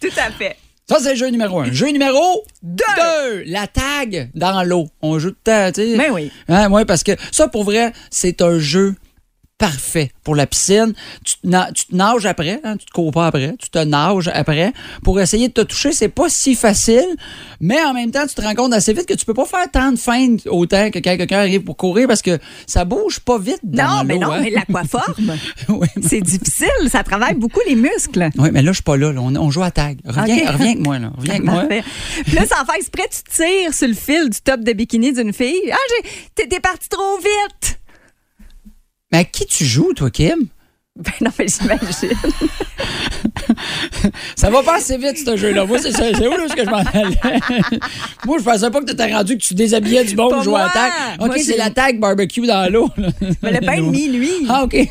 Tout 0.00 0.14
à 0.16 0.30
fait. 0.30 0.56
Ça, 0.90 0.98
c'est 0.98 1.10
le 1.10 1.14
jeu 1.14 1.28
numéro 1.28 1.60
un. 1.60 1.70
Jeu 1.70 1.90
numéro 1.90 2.44
deux. 2.64 3.44
La 3.46 3.68
tag 3.68 4.28
dans 4.34 4.64
l'eau. 4.64 4.88
On 5.02 5.20
joue 5.20 5.30
de 5.30 5.36
temps, 5.44 5.70
tu 5.72 5.82
sais. 5.82 5.96
Ben 5.96 6.10
oui. 6.10 6.32
Hein, 6.48 6.68
ouais, 6.68 6.84
parce 6.84 7.04
que 7.04 7.12
ça, 7.30 7.46
pour 7.46 7.62
vrai, 7.62 7.92
c'est 8.10 8.42
un 8.42 8.58
jeu 8.58 8.96
parfait 9.60 10.10
pour 10.24 10.34
la 10.34 10.46
piscine. 10.46 10.94
Tu 11.24 11.34
te, 11.36 11.46
na- 11.46 11.70
tu 11.72 11.86
te 11.86 11.94
nages 11.94 12.24
après, 12.26 12.60
hein, 12.64 12.76
tu 12.78 12.86
te 12.86 12.90
cours 12.90 13.12
pas 13.12 13.26
après, 13.26 13.54
tu 13.58 13.68
te 13.68 13.78
nages 13.78 14.28
après 14.32 14.72
pour 15.04 15.20
essayer 15.20 15.48
de 15.48 15.52
te 15.52 15.60
toucher. 15.60 15.92
C'est 15.92 16.08
pas 16.08 16.28
si 16.30 16.54
facile, 16.54 17.06
mais 17.60 17.80
en 17.84 17.92
même 17.92 18.10
temps, 18.10 18.26
tu 18.26 18.34
te 18.34 18.40
rends 18.40 18.54
compte 18.54 18.72
assez 18.72 18.92
vite 18.94 19.06
que 19.06 19.14
tu 19.14 19.24
peux 19.26 19.34
pas 19.34 19.44
faire 19.44 19.70
tant 19.70 19.92
de 19.92 19.98
feintes 19.98 20.46
autant 20.48 20.90
que 20.90 20.98
quelqu'un 20.98 21.38
arrive 21.40 21.60
pour 21.62 21.76
courir 21.76 22.08
parce 22.08 22.22
que 22.22 22.38
ça 22.66 22.84
bouge 22.86 23.20
pas 23.20 23.38
vite 23.38 23.60
dans 23.62 23.98
Non, 23.98 24.04
mais 24.04 24.18
non, 24.18 24.32
hein. 24.32 24.40
mais 24.42 24.50
l'aquaforme, 24.50 25.36
oui, 25.68 25.86
c'est 26.02 26.22
difficile. 26.22 26.68
Ça 26.90 27.04
travaille 27.04 27.34
beaucoup 27.34 27.60
les 27.68 27.76
muscles. 27.76 28.30
oui, 28.38 28.48
mais 28.52 28.62
là, 28.62 28.70
je 28.72 28.76
suis 28.76 28.82
pas 28.82 28.96
là. 28.96 29.12
là. 29.12 29.20
On, 29.20 29.36
on 29.36 29.50
joue 29.50 29.62
à 29.62 29.70
tag. 29.70 29.98
Reviens, 30.06 30.50
reviens 30.52 30.70
avec 30.70 30.80
moi. 30.80 30.98
Là. 30.98 31.12
Reviens 31.18 31.34
avec 31.34 31.44
moi. 31.44 31.64
Là, 32.32 32.42
sans 32.46 32.64
faire 32.64 32.76
exprès, 32.76 33.08
tu 33.10 33.22
tires 33.30 33.74
sur 33.74 33.88
le 33.88 33.94
fil 33.94 34.30
du 34.30 34.40
top 34.40 34.60
de 34.60 34.72
bikini 34.72 35.12
d'une 35.12 35.34
fille. 35.34 35.70
Ah, 35.70 35.76
t'es 36.34 36.60
parti 36.60 36.88
trop 36.88 37.18
vite. 37.18 37.79
Mais 39.12 39.18
à 39.18 39.24
qui 39.24 39.46
tu 39.46 39.64
joues, 39.64 39.92
toi, 39.94 40.10
Kim? 40.10 40.46
Ben 40.96 41.12
non, 41.20 41.30
mais 41.38 41.46
j'imagine. 41.48 42.10
Ça 44.36 44.50
va 44.50 44.62
pas 44.62 44.76
assez 44.76 44.96
vite, 44.98 45.18
ce 45.24 45.36
jeu-là. 45.36 45.64
Moi, 45.64 45.78
c'est 45.78 45.88
où 45.88 46.30
là, 46.30 46.46
ce 46.48 46.54
que 46.54 46.64
je 46.64 46.70
m'en 46.70 46.78
allais? 46.78 47.16
Moi, 48.26 48.38
je 48.38 48.44
pensais 48.44 48.70
pas 48.70 48.80
que 48.80 48.86
tu 48.86 48.96
t'étais 48.96 49.12
rendu 49.14 49.38
que 49.38 49.42
tu 49.42 49.54
déshabillais 49.54 50.04
du 50.04 50.16
monde 50.16 50.30
Pas 50.30 50.36
pour 50.36 50.44
jouer 50.44 50.60
à 50.60 50.64
moi. 50.64 50.72
tag. 50.72 50.92
OK, 51.20 51.38
c'est 51.42 51.56
la 51.56 51.70
tag 51.70 51.98
barbecue 52.00 52.46
dans 52.46 52.70
l'eau. 52.70 52.88
Mais 53.42 53.52
le 53.52 53.60
pain 53.60 53.76
de 53.80 53.88
mie, 53.88 54.08
lui. 54.08 54.30
Ah, 54.48 54.64
OK. 54.64 54.76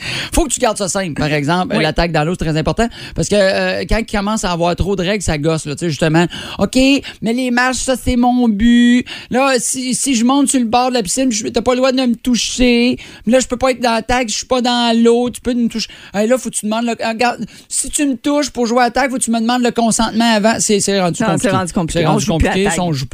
Faut 0.34 0.44
que 0.44 0.50
tu 0.50 0.60
gardes 0.60 0.78
ça 0.78 0.88
simple, 0.88 1.14
par 1.14 1.32
exemple. 1.32 1.76
Oui. 1.76 1.82
L'attaque 1.82 2.12
dans 2.12 2.24
l'eau, 2.24 2.34
c'est 2.38 2.44
très 2.44 2.56
important. 2.56 2.88
Parce 3.14 3.28
que 3.28 3.34
euh, 3.36 3.84
quand 3.88 3.98
il 3.98 4.06
commence 4.06 4.44
à 4.44 4.52
avoir 4.52 4.74
trop 4.76 4.96
de 4.96 5.02
règles, 5.02 5.22
ça 5.22 5.38
gosse. 5.38 5.66
Là, 5.66 5.74
tu 5.74 5.80
sais, 5.80 5.88
justement, 5.90 6.26
OK, 6.58 6.76
mais 7.22 7.32
les 7.32 7.50
marches, 7.50 7.78
ça, 7.78 7.96
c'est 7.96 8.16
mon 8.16 8.48
but. 8.48 9.04
Là, 9.30 9.54
si, 9.58 9.94
si 9.94 10.14
je 10.14 10.24
monte 10.24 10.48
sur 10.48 10.60
le 10.60 10.66
bord 10.66 10.88
de 10.88 10.94
la 10.94 11.02
piscine, 11.02 11.30
je 11.30 11.46
t'as 11.48 11.62
pas 11.62 11.72
le 11.72 11.78
droit 11.78 11.92
de 11.92 12.00
me 12.00 12.14
toucher. 12.14 12.98
Là, 13.26 13.40
je 13.40 13.46
peux 13.46 13.56
pas 13.56 13.70
être 13.72 13.80
dans 13.80 13.92
la 13.92 14.02
tag, 14.02 14.28
je 14.28 14.34
suis 14.34 14.46
pas 14.46 14.60
dans 14.60 14.96
l'eau. 15.02 15.30
Tu 15.30 15.40
peux 15.40 15.54
me 15.54 15.68
toucher. 15.68 15.88
Là, 16.14 16.38
faut 16.38 16.50
que 16.50 16.56
tu 16.56 16.66
demandes... 16.66 16.84
Le... 16.84 16.92
Regarde, 17.06 17.44
si 17.68 17.90
tu 17.90 18.06
me 18.06 18.16
touches 18.16 18.50
pour 18.50 18.66
jouer 18.66 18.80
à 18.80 18.84
la 18.84 18.90
tag, 18.90 19.10
faut 19.10 19.16
que 19.18 19.22
tu 19.22 19.30
me 19.30 19.40
demandes 19.40 19.62
le 19.62 19.70
consentement 19.70 20.34
avant. 20.34 20.54
C'est 20.58 20.78
rendu 21.00 21.22
compliqué. 21.22 21.48
c'est 21.48 21.50
rendu 21.56 21.72
compliqué. 21.72 22.00
C'est 22.00 22.06
On 22.06 22.12
rendu 22.12 22.24
joue 22.24 22.36
plus 22.38 22.48
compliqué. 22.48 22.80
on 22.80 22.92
joue 22.92 23.06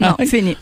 Non, 0.00 0.16
fini. 0.26 0.56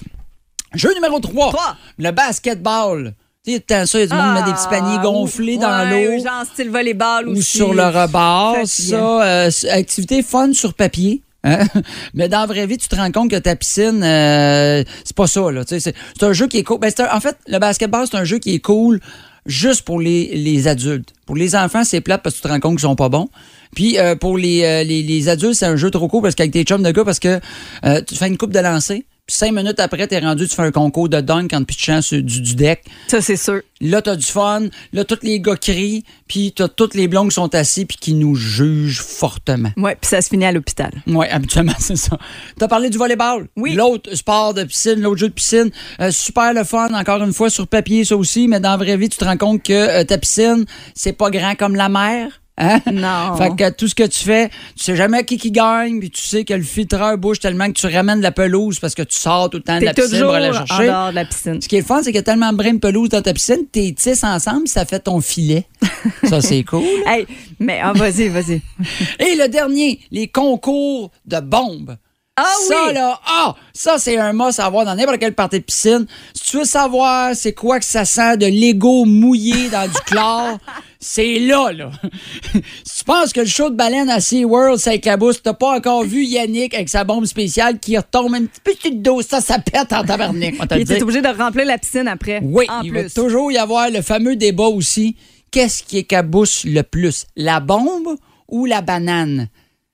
Jeu 0.74 0.94
numéro 0.94 1.20
3. 1.20 1.48
Trois. 1.50 1.76
Le 1.98 2.10
basketball. 2.10 3.14
Tu 3.44 3.52
sais, 3.54 3.60
tant 3.60 3.86
ça, 3.86 3.98
il 3.98 4.02
y 4.02 4.04
a 4.04 4.06
du 4.06 4.14
monde 4.14 4.36
qui 4.36 4.40
met 4.42 4.46
des 4.46 4.52
petits 4.56 4.68
paniers 4.68 5.02
gonflés 5.02 5.56
dans 5.56 5.66
Ah, 5.68 5.84
Ouais, 5.90 6.16
l'eau 6.16 6.22
Genre 6.22 6.44
style 6.52 6.70
volleyball 6.70 7.28
ou 7.28 7.32
aussi. 7.32 7.56
sur 7.58 7.74
le 7.74 7.82
rebord. 7.82 8.56
Ça, 8.64 9.24
euh, 9.24 9.50
activité 9.70 10.22
fun 10.22 10.52
sur 10.52 10.74
papier. 10.74 11.22
hein. 11.42 11.58
Mais 12.14 12.28
dans 12.28 12.40
la 12.42 12.46
vraie 12.46 12.66
vie, 12.68 12.78
tu 12.78 12.86
te 12.86 12.94
rends 12.94 13.10
compte 13.10 13.30
que 13.32 13.36
ta 13.36 13.56
piscine, 13.56 14.00
euh, 14.04 14.84
c'est 15.04 15.16
pas 15.16 15.26
ça. 15.26 15.50
Là, 15.50 15.62
c'est 15.66 15.92
un 16.22 16.32
jeu 16.32 16.46
qui 16.46 16.58
est 16.58 16.62
cool. 16.62 16.78
Ben, 16.78 16.92
un- 16.98 17.16
en 17.16 17.20
fait, 17.20 17.36
le 17.48 17.58
basketball, 17.58 18.06
c'est 18.08 18.16
un 18.16 18.22
jeu 18.24 18.38
qui 18.38 18.54
est 18.54 18.60
cool 18.60 19.00
juste 19.44 19.82
pour 19.82 20.00
les, 20.00 20.36
les 20.36 20.68
adultes. 20.68 21.08
Pour 21.26 21.34
les 21.34 21.56
enfants, 21.56 21.82
c'est 21.82 22.00
plate 22.00 22.22
parce 22.22 22.36
que 22.36 22.42
tu 22.42 22.46
te 22.46 22.52
rends 22.52 22.60
compte 22.60 22.74
qu'ils 22.74 22.82
sont 22.88 22.94
pas 22.94 23.08
bons. 23.08 23.28
Puis 23.74 23.98
euh, 23.98 24.14
pour 24.14 24.38
les, 24.38 24.62
euh, 24.62 24.84
les, 24.84 25.02
les 25.02 25.28
adultes, 25.28 25.54
c'est 25.54 25.66
un 25.66 25.74
jeu 25.74 25.90
trop 25.90 26.06
cool 26.06 26.22
parce 26.22 26.36
qu'avec 26.36 26.52
tes 26.52 26.62
chums 26.62 26.84
de 26.84 26.90
gars, 26.92 27.04
parce 27.04 27.18
que 27.18 27.40
euh, 27.86 28.00
tu 28.06 28.14
fais 28.14 28.28
une 28.28 28.38
coupe 28.38 28.52
de 28.52 28.60
lancer. 28.60 29.04
Cinq 29.32 29.52
minutes 29.52 29.80
après, 29.80 30.06
t'es 30.06 30.18
rendu, 30.18 30.46
tu 30.46 30.54
fais 30.54 30.62
un 30.62 30.70
concours 30.70 31.08
de 31.08 31.22
dunk 31.22 31.54
en 31.54 31.64
pitchant 31.64 32.02
sur 32.02 32.22
du, 32.22 32.42
du 32.42 32.54
deck. 32.54 32.84
Ça, 33.08 33.22
c'est 33.22 33.38
sûr. 33.38 33.62
Là, 33.80 34.02
t'as 34.02 34.14
du 34.14 34.26
fun. 34.26 34.64
Là, 34.92 35.04
tous 35.04 35.20
les 35.22 35.40
gars 35.40 35.56
crient. 35.56 36.04
Puis 36.28 36.52
t'as 36.54 36.68
toutes 36.68 36.94
les 36.94 37.08
blondes 37.08 37.30
qui 37.30 37.34
sont 37.36 37.54
assis 37.54 37.86
puis 37.86 37.96
qui 37.96 38.12
nous 38.12 38.34
jugent 38.34 39.00
fortement. 39.00 39.70
Ouais, 39.78 39.96
puis 39.98 40.08
ça 40.10 40.20
se 40.20 40.28
finit 40.28 40.44
à 40.44 40.52
l'hôpital. 40.52 40.90
Oui, 41.06 41.26
habituellement, 41.30 41.72
c'est 41.78 41.96
ça. 41.96 42.18
T'as 42.58 42.68
parlé 42.68 42.90
du 42.90 42.98
volleyball. 42.98 43.48
Oui. 43.56 43.72
L'autre 43.72 44.14
sport 44.14 44.52
de 44.52 44.64
piscine, 44.64 45.00
l'autre 45.00 45.20
jeu 45.20 45.28
de 45.28 45.34
piscine. 45.34 45.70
Euh, 46.00 46.10
super 46.10 46.52
le 46.52 46.64
fun, 46.64 46.92
encore 46.92 47.22
une 47.22 47.32
fois, 47.32 47.48
sur 47.48 47.66
papier, 47.66 48.04
ça 48.04 48.16
aussi. 48.16 48.48
Mais 48.48 48.60
dans 48.60 48.72
la 48.72 48.76
vraie 48.76 48.98
vie, 48.98 49.08
tu 49.08 49.16
te 49.16 49.24
rends 49.24 49.38
compte 49.38 49.62
que 49.62 49.72
euh, 49.72 50.04
ta 50.04 50.18
piscine, 50.18 50.66
c'est 50.94 51.14
pas 51.14 51.30
grand 51.30 51.54
comme 51.54 51.74
la 51.74 51.88
mer. 51.88 52.41
Hein? 52.58 52.80
Non. 52.92 53.36
Fait 53.36 53.56
que 53.56 53.70
tout 53.70 53.88
ce 53.88 53.94
que 53.94 54.06
tu 54.06 54.20
fais, 54.20 54.50
tu 54.76 54.84
sais 54.84 54.94
jamais 54.94 55.24
qui 55.24 55.38
qui 55.38 55.50
gagne, 55.50 55.98
puis 56.00 56.10
tu 56.10 56.22
sais 56.22 56.44
que 56.44 56.52
le 56.52 56.62
filtreur 56.62 57.16
bouge 57.16 57.40
tellement 57.40 57.66
que 57.66 57.72
tu 57.72 57.86
ramènes 57.86 58.18
de 58.18 58.22
la 58.22 58.32
pelouse 58.32 58.78
parce 58.78 58.94
que 58.94 59.02
tu 59.02 59.18
sors 59.18 59.48
tout 59.48 59.56
le 59.56 59.62
temps 59.62 59.78
de 59.78 59.86
la 59.86 59.94
piscine 59.94 60.10
toujours 60.10 60.28
pour 60.28 60.36
aller 60.36 60.50
la 60.50 60.62
en 60.62 60.82
dehors 60.82 61.10
de 61.10 61.14
la 61.14 61.24
piscine. 61.24 61.62
Ce 61.62 61.68
qui 61.68 61.76
est 61.76 61.80
le 61.80 61.86
fun, 61.86 62.00
c'est 62.00 62.10
qu'il 62.10 62.16
y 62.16 62.18
a 62.18 62.22
tellement 62.22 62.52
de 62.52 62.58
brins 62.58 62.74
de 62.74 62.78
pelouse 62.78 63.08
dans 63.08 63.22
ta 63.22 63.32
piscine, 63.32 63.66
tes 63.70 63.94
tisses 63.94 64.22
ensemble, 64.22 64.68
ça 64.68 64.84
fait 64.84 65.00
ton 65.00 65.20
filet. 65.20 65.66
Ça, 66.24 66.40
c'est 66.40 66.62
cool. 66.64 66.84
Hey, 67.06 67.26
mais 67.58 67.80
ah, 67.82 67.92
vas-y, 67.92 68.28
vas-y. 68.28 68.62
Et 69.18 69.34
le 69.34 69.48
dernier, 69.48 70.00
les 70.10 70.28
concours 70.28 71.10
de 71.26 71.40
bombes. 71.40 71.96
Ah 72.36 72.44
ça, 72.66 72.86
oui! 72.86 72.94
là, 72.94 73.20
ah, 73.26 73.54
ça, 73.74 73.98
c'est 73.98 74.16
un 74.16 74.32
must 74.32 74.58
à 74.58 74.64
avoir 74.64 74.86
dans 74.86 74.94
n'importe 74.94 75.18
quelle 75.18 75.34
partie 75.34 75.58
de 75.58 75.64
piscine. 75.64 76.06
Si 76.32 76.50
tu 76.50 76.58
veux 76.58 76.64
savoir 76.64 77.36
c'est 77.36 77.52
quoi 77.52 77.78
que 77.78 77.84
ça 77.84 78.06
sent 78.06 78.38
de 78.38 78.46
Lego 78.46 79.04
mouillé 79.04 79.68
dans 79.68 79.86
du 79.86 79.98
chlore, 80.06 80.58
c'est 81.04 81.40
là, 81.40 81.72
là. 81.72 81.90
si 82.84 82.98
tu 82.98 83.04
penses 83.04 83.32
que 83.32 83.40
le 83.40 83.46
show 83.46 83.70
de 83.70 83.74
baleine 83.74 84.08
à 84.08 84.20
SeaWorld, 84.20 84.78
ça 84.78 84.94
éclabousse, 84.94 85.42
t'as 85.42 85.52
pas 85.52 85.76
encore 85.76 86.04
vu 86.04 86.24
Yannick 86.24 86.74
avec 86.74 86.88
sa 86.88 87.02
bombe 87.02 87.26
spéciale 87.26 87.80
qui 87.80 87.96
retombe 87.96 88.34
un 88.34 88.44
petit 88.44 88.60
peu 88.62 88.72
sur 88.80 88.90
le 88.92 88.98
dos. 88.98 89.20
Ça, 89.20 89.40
ça 89.40 89.58
pète 89.58 89.92
en 89.92 90.04
tabarnak, 90.04 90.54
Il 90.70 90.80
était 90.82 91.02
obligé 91.02 91.20
de 91.20 91.28
remplir 91.28 91.66
la 91.66 91.76
piscine 91.76 92.06
après. 92.06 92.40
Oui, 92.44 92.66
en 92.68 92.82
il 92.82 92.92
plus. 92.92 93.02
va 93.02 93.10
toujours 93.10 93.50
y 93.50 93.58
avoir 93.58 93.90
le 93.90 94.00
fameux 94.00 94.36
débat 94.36 94.66
aussi. 94.68 95.16
Qu'est-ce 95.50 95.82
qui 95.82 95.98
écabousse 95.98 96.64
le 96.64 96.82
plus? 96.82 97.26
La 97.36 97.58
bombe 97.58 98.16
ou 98.46 98.64
la 98.64 98.80
banane? 98.80 99.48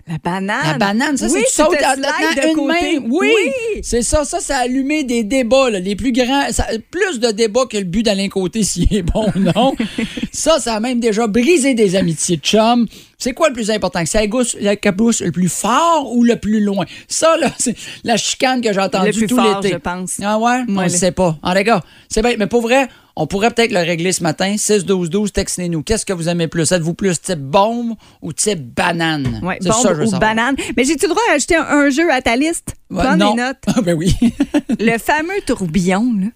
La 0.08 0.16
banane. 0.18 0.56
La 0.72 0.78
banane, 0.78 1.16
ça, 1.16 1.26
Ah, 1.28 1.32
oui, 1.34 1.40
c'est 1.50 1.62
tu 1.62 1.68
tu 1.70 1.76
te 1.76 1.84
sautes 1.84 2.06
en 2.44 2.48
une 2.48 2.54
côté. 2.54 2.98
main. 3.00 3.06
Oui, 3.10 3.28
c'est 3.82 4.02
ça. 4.02 4.24
Ça, 4.24 4.40
ça 4.40 4.56
a 4.56 4.60
allumé 4.60 5.04
des 5.04 5.22
débats, 5.22 5.68
là, 5.70 5.78
les 5.80 5.96
plus 5.96 6.12
grands. 6.12 6.50
ça- 6.50 6.66
plus 6.90 7.20
de 7.20 7.30
débats 7.30 7.66
que 7.70 7.76
le 7.76 7.84
but 7.84 8.02
d'aller 8.02 8.28
côté 8.28 8.62
s'il 8.64 8.92
est 8.94 9.02
bon 9.02 9.26
ou 9.36 9.38
non. 9.38 9.74
ça, 10.32 10.58
ça 10.60 10.74
a 10.74 10.80
même 10.80 11.00
déjà 11.00 11.26
brisé 11.26 11.74
des 11.74 11.94
amitiés 11.96 12.36
de 12.38 12.42
chum. 12.42 12.86
C'est 13.18 13.32
quoi 13.32 13.48
le 13.48 13.54
plus 13.54 13.70
important? 13.70 14.02
Que 14.02 14.08
ça 14.08 14.24
gousse, 14.28 14.56
la 14.60 14.76
cabousse 14.76 15.20
le 15.22 15.32
plus 15.32 15.48
fort 15.48 16.12
ou 16.14 16.22
le 16.24 16.36
plus 16.36 16.60
loin? 16.60 16.84
Ça, 17.08 17.36
là, 17.36 17.50
c'est 17.58 17.76
la 18.04 18.16
chicane 18.16 18.60
que 18.60 18.72
j'ai 18.72 18.80
entendue 18.80 19.10
plus 19.12 19.26
tout 19.26 19.36
fort, 19.36 19.60
l'été. 19.60 19.74
je 19.74 19.78
pense. 19.78 20.20
Ah 20.22 20.38
ouais? 20.38 20.60
on 20.68 20.76
Ouais, 20.76 20.84
ne 20.84 20.88
sait 20.88 21.10
pas. 21.12 21.36
Ah, 21.42 21.52
les 21.54 21.64
gars, 21.64 21.82
c'est 22.08 22.22
bien. 22.22 22.34
Mais 22.38 22.46
pour 22.46 22.60
vrai, 22.62 22.88
on 23.20 23.26
pourrait 23.26 23.50
peut-être 23.50 23.72
le 23.72 23.80
régler 23.80 24.12
ce 24.12 24.22
matin. 24.22 24.54
6-12-12, 24.54 25.30
textez-nous. 25.32 25.82
Qu'est-ce 25.82 26.06
que 26.06 26.12
vous 26.12 26.28
aimez 26.28 26.46
plus? 26.48 26.70
Êtes-vous 26.72 26.94
plus 26.94 27.20
type 27.20 27.38
bombe 27.40 27.94
ou 28.22 28.32
type 28.32 28.60
banane? 28.74 29.40
C'est 29.60 29.68
bombe 29.68 29.82
ça, 29.82 29.88
je 29.90 29.94
veux 29.94 30.02
ou 30.02 30.10
savoir. 30.10 30.20
banane. 30.20 30.56
Mais 30.76 30.84
j'ai-tu 30.84 31.06
le 31.06 31.10
droit 31.10 31.22
d'ajouter 31.28 31.56
un, 31.56 31.64
un 31.64 31.90
jeu 31.90 32.10
à 32.12 32.22
ta 32.22 32.36
liste? 32.36 32.74
Ouais, 32.90 33.02
Prends 33.02 33.16
non. 33.16 33.34
des 33.34 33.42
notes. 33.42 33.56
Ah, 33.66 33.80
ben 33.82 33.94
oui. 33.96 34.14
Le 34.78 34.98
fameux 34.98 35.40
tourbillon, 35.46 36.12
là. 36.20 36.26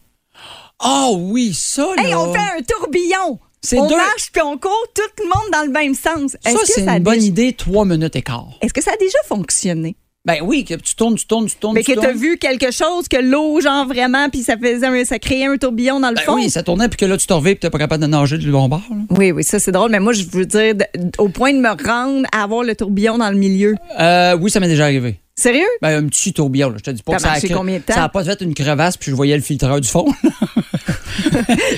oh 0.85 1.17
oui, 1.21 1.55
ça, 1.55 1.87
là. 1.97 2.03
Hey, 2.03 2.15
on 2.15 2.33
fait 2.33 2.39
un 2.39 2.63
tourbillon! 2.67 3.39
On 3.77 3.87
deux- 3.87 3.97
marche 3.97 4.33
puis 4.33 4.43
on 4.43 4.59
court, 4.59 4.87
tout 4.93 5.03
le 5.23 5.25
monde 5.27 5.53
dans 5.53 5.63
le 5.65 5.71
même 5.71 5.95
sens. 5.95 6.37
Ça, 6.45 6.53
que 6.53 6.59
c'est 6.67 6.85
ça 6.85 6.97
une 6.97 7.03
bonne 7.05 7.15
déjà- 7.15 7.27
idée, 7.27 7.53
trois 7.53 7.85
minutes 7.85 8.17
et 8.17 8.23
quart. 8.23 8.49
Est-ce 8.61 8.75
que 8.75 8.83
ça 8.83 8.91
a 8.93 8.97
déjà 8.97 9.19
fonctionné? 9.29 9.95
Ben 10.25 10.37
oui, 10.41 10.65
que 10.65 10.75
tu 10.75 10.95
tournes, 10.95 11.17
tu 11.17 11.27
tournes, 11.27 11.47
tu 11.47 11.57
tournes, 11.57 11.75
Mais 11.75 11.83
tu 11.83 11.95
que 11.95 11.99
t'as 12.01 12.09
tournes. 12.11 12.17
vu 12.21 12.39
quelque 12.39 12.71
chose, 12.71 13.09
que 13.09 13.17
l'eau, 13.17 13.61
genre 13.61 13.89
vraiment, 13.89 14.29
puis 14.31 14.45
ça 14.45 14.57
faisait 14.57 14.87
un- 14.87 15.05
ça 15.05 15.19
créait 15.19 15.47
un 15.47 15.57
tourbillon 15.57 15.99
dans 15.99 16.11
le 16.11 16.15
Ben 16.15 16.23
fond? 16.23 16.35
oui, 16.37 16.49
ça 16.49 16.63
tournait, 16.63 16.89
puis 16.89 16.97
que 16.97 17.07
là, 17.07 17.17
tu 17.17 17.27
te 17.27 17.33
reviens, 17.33 17.55
puis 17.55 17.59
t'es 17.61 17.71
pas 17.71 17.79
capable 17.79 18.03
de 18.03 18.07
nager 18.09 18.39
du 18.39 18.53
bon 18.53 18.69
bord. 18.69 18.83
là. 18.89 18.97
Oui, 19.11 19.33
oui, 19.33 19.43
ça 19.43 19.59
c'est 19.59 19.73
drôle, 19.73 19.91
mais 19.91 19.99
moi 19.99 20.13
je 20.13 20.25
veux 20.31 20.47
dire, 20.47 20.77
de- 20.77 20.85
au 21.19 21.29
point 21.29 21.53
de 21.53 21.59
me 21.59 21.71
rendre 21.71 22.25
à 22.33 22.45
avoir 22.45 22.63
le 22.63 22.77
tourbillon 22.77 23.19
dans 23.19 23.31
le 23.31 23.37
milieu. 23.37 23.75
Euh, 23.99 24.37
oui, 24.41 24.49
ça 24.49 24.61
m'est 24.61 24.69
déjà 24.69 24.85
arrivé. 24.85 25.19
Sérieux? 25.35 25.67
Ben, 25.81 26.05
un 26.05 26.07
petit 26.07 26.33
tourbillon, 26.33 26.71
là. 26.71 26.77
Je 26.79 26.83
te 26.85 26.91
dis 26.93 27.03
pas 27.03 27.19
Ça 27.19 27.31
que 27.35 27.41
ça 27.41 27.53
a 27.53 27.57
combien 27.57 27.79
de 27.79 27.83
temps? 27.83 27.95
Ça 27.95 28.05
a 28.05 28.09
pas 28.09 28.23
fait 28.23 28.41
une 28.43 28.55
crevasse, 28.55 28.97
puis 28.97 29.11
je 29.11 29.17
voyais 29.17 29.35
le 29.35 29.43
filtreur 29.43 29.81
du 29.81 29.89
fond. 29.89 30.07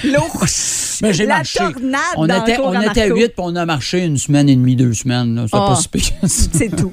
L'eau. 0.04 0.24
Mais 1.02 1.12
j'ai 1.14 1.24
La 1.24 1.36
marché. 1.36 1.58
tornade 1.60 2.00
on 2.16 2.26
dans 2.26 2.42
était, 2.44 2.58
on 2.60 2.72
à 2.72 2.86
était 2.86 3.08
Marco. 3.08 3.16
huit, 3.22 3.28
puis 3.28 3.34
on 3.38 3.56
a 3.56 3.64
marché 3.64 4.04
une 4.04 4.18
semaine 4.18 4.48
et 4.50 4.56
demie, 4.56 4.76
deux 4.76 4.92
semaines. 4.92 5.34
là. 5.34 5.42
C'était 5.46 5.56
Ah. 5.58 5.66
pas 5.68 5.76
si 5.76 5.88
que 5.88 6.28
ça. 6.28 6.48
C'est 6.52 6.76
tout. 6.76 6.92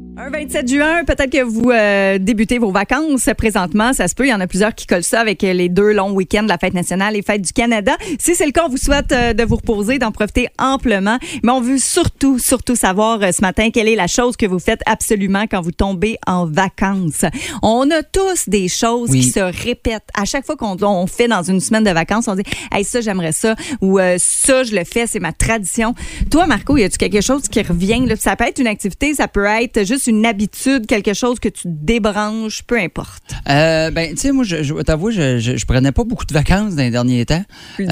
Un 0.17 0.29
27 0.29 0.67
juin, 0.67 1.03
peut-être 1.05 1.31
que 1.31 1.41
vous 1.41 1.71
euh, 1.71 2.17
débutez 2.19 2.57
vos 2.59 2.71
vacances 2.71 3.29
présentement. 3.37 3.93
Ça 3.93 4.09
se 4.09 4.13
peut. 4.13 4.25
Il 4.25 4.29
y 4.29 4.33
en 4.33 4.41
a 4.41 4.45
plusieurs 4.45 4.75
qui 4.75 4.85
collent 4.85 5.05
ça 5.05 5.21
avec 5.21 5.41
euh, 5.43 5.53
les 5.53 5.69
deux 5.69 5.93
longs 5.93 6.11
week-ends 6.11 6.43
de 6.43 6.49
la 6.49 6.57
fête 6.57 6.73
nationale 6.73 7.15
et 7.15 7.21
fête 7.21 7.41
du 7.41 7.53
Canada. 7.53 7.93
Si 8.19 8.35
c'est 8.35 8.45
le 8.45 8.51
cas, 8.51 8.65
on 8.65 8.69
vous 8.69 8.77
souhaite 8.77 9.13
euh, 9.13 9.33
de 9.33 9.43
vous 9.45 9.55
reposer, 9.55 9.99
d'en 9.99 10.11
profiter 10.11 10.49
amplement. 10.59 11.17
Mais 11.43 11.51
on 11.51 11.61
veut 11.61 11.77
surtout, 11.77 12.39
surtout 12.39 12.75
savoir 12.75 13.23
euh, 13.23 13.31
ce 13.31 13.39
matin 13.41 13.69
quelle 13.71 13.87
est 13.87 13.95
la 13.95 14.07
chose 14.07 14.35
que 14.35 14.45
vous 14.45 14.59
faites 14.59 14.81
absolument 14.85 15.45
quand 15.49 15.61
vous 15.61 15.71
tombez 15.71 16.17
en 16.27 16.45
vacances. 16.45 17.23
On 17.63 17.89
a 17.89 18.03
tous 18.03 18.49
des 18.49 18.67
choses 18.67 19.09
Oui. 19.11 19.21
qui 19.21 19.29
se 19.29 19.39
répètent. 19.39 20.09
À 20.13 20.25
chaque 20.25 20.45
fois 20.45 20.57
qu'on 20.57 20.75
on 20.83 21.07
fait 21.07 21.29
dans 21.29 21.41
une 21.43 21.61
semaine 21.61 21.85
de 21.85 21.91
vacances, 21.91 22.27
on 22.27 22.35
dit 22.35 22.43
hey, 22.73 22.83
ça, 22.83 22.99
j'aimerais 22.99 23.31
ça 23.31 23.55
ou 23.79 23.97
euh, 23.97 24.17
ça, 24.19 24.63
je 24.63 24.75
le 24.75 24.83
fais, 24.83 25.07
c'est 25.07 25.21
ma 25.21 25.31
tradition. 25.31 25.95
Toi, 26.29 26.47
Marco, 26.47 26.75
y 26.75 26.83
a-tu 26.83 26.97
quelque 26.97 27.21
chose 27.21 27.47
qui 27.47 27.61
revient? 27.61 28.05
Là? 28.05 28.17
Ça 28.17 28.35
peut 28.35 28.45
être 28.45 28.59
une 28.59 28.67
activité, 28.67 29.13
ça 29.13 29.29
peut 29.29 29.45
être 29.45 29.85
juste 29.87 30.00
une 30.07 30.25
habitude, 30.25 30.85
quelque 30.87 31.13
chose 31.13 31.39
que 31.39 31.49
tu 31.49 31.63
débranches, 31.67 32.63
peu 32.63 32.77
importe. 32.79 33.23
Euh, 33.49 33.91
ben, 33.91 34.11
tu 34.11 34.17
sais, 34.17 34.31
moi, 34.31 34.43
je, 34.43 34.81
t'avouer, 34.81 35.11
je, 35.13 35.39
je, 35.39 35.57
je 35.57 35.65
prenais 35.65 35.91
pas 35.91 36.03
beaucoup 36.03 36.25
de 36.25 36.33
vacances 36.33 36.75
dans 36.75 36.83
les 36.83 36.91
derniers 36.91 37.25
temps. 37.25 37.43
Plus 37.75 37.85
les 37.85 37.91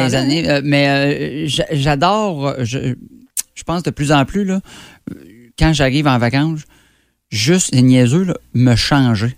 temps-là, 0.00 0.18
années. 0.18 0.50
euh, 0.50 0.60
mais 0.64 0.88
euh, 0.88 1.46
j'a- 1.46 1.66
j'adore, 1.72 2.46
euh, 2.48 2.54
je, 2.64 2.94
je 3.54 3.62
pense 3.64 3.82
de 3.82 3.90
plus 3.90 4.12
en 4.12 4.24
plus, 4.24 4.44
là, 4.44 4.60
euh, 5.10 5.14
quand 5.58 5.72
j'arrive 5.72 6.06
en 6.06 6.18
vacances, 6.18 6.60
juste, 7.30 7.74
les 7.74 7.82
niaiseux, 7.82 8.24
là, 8.24 8.34
me 8.54 8.74
changer. 8.76 9.36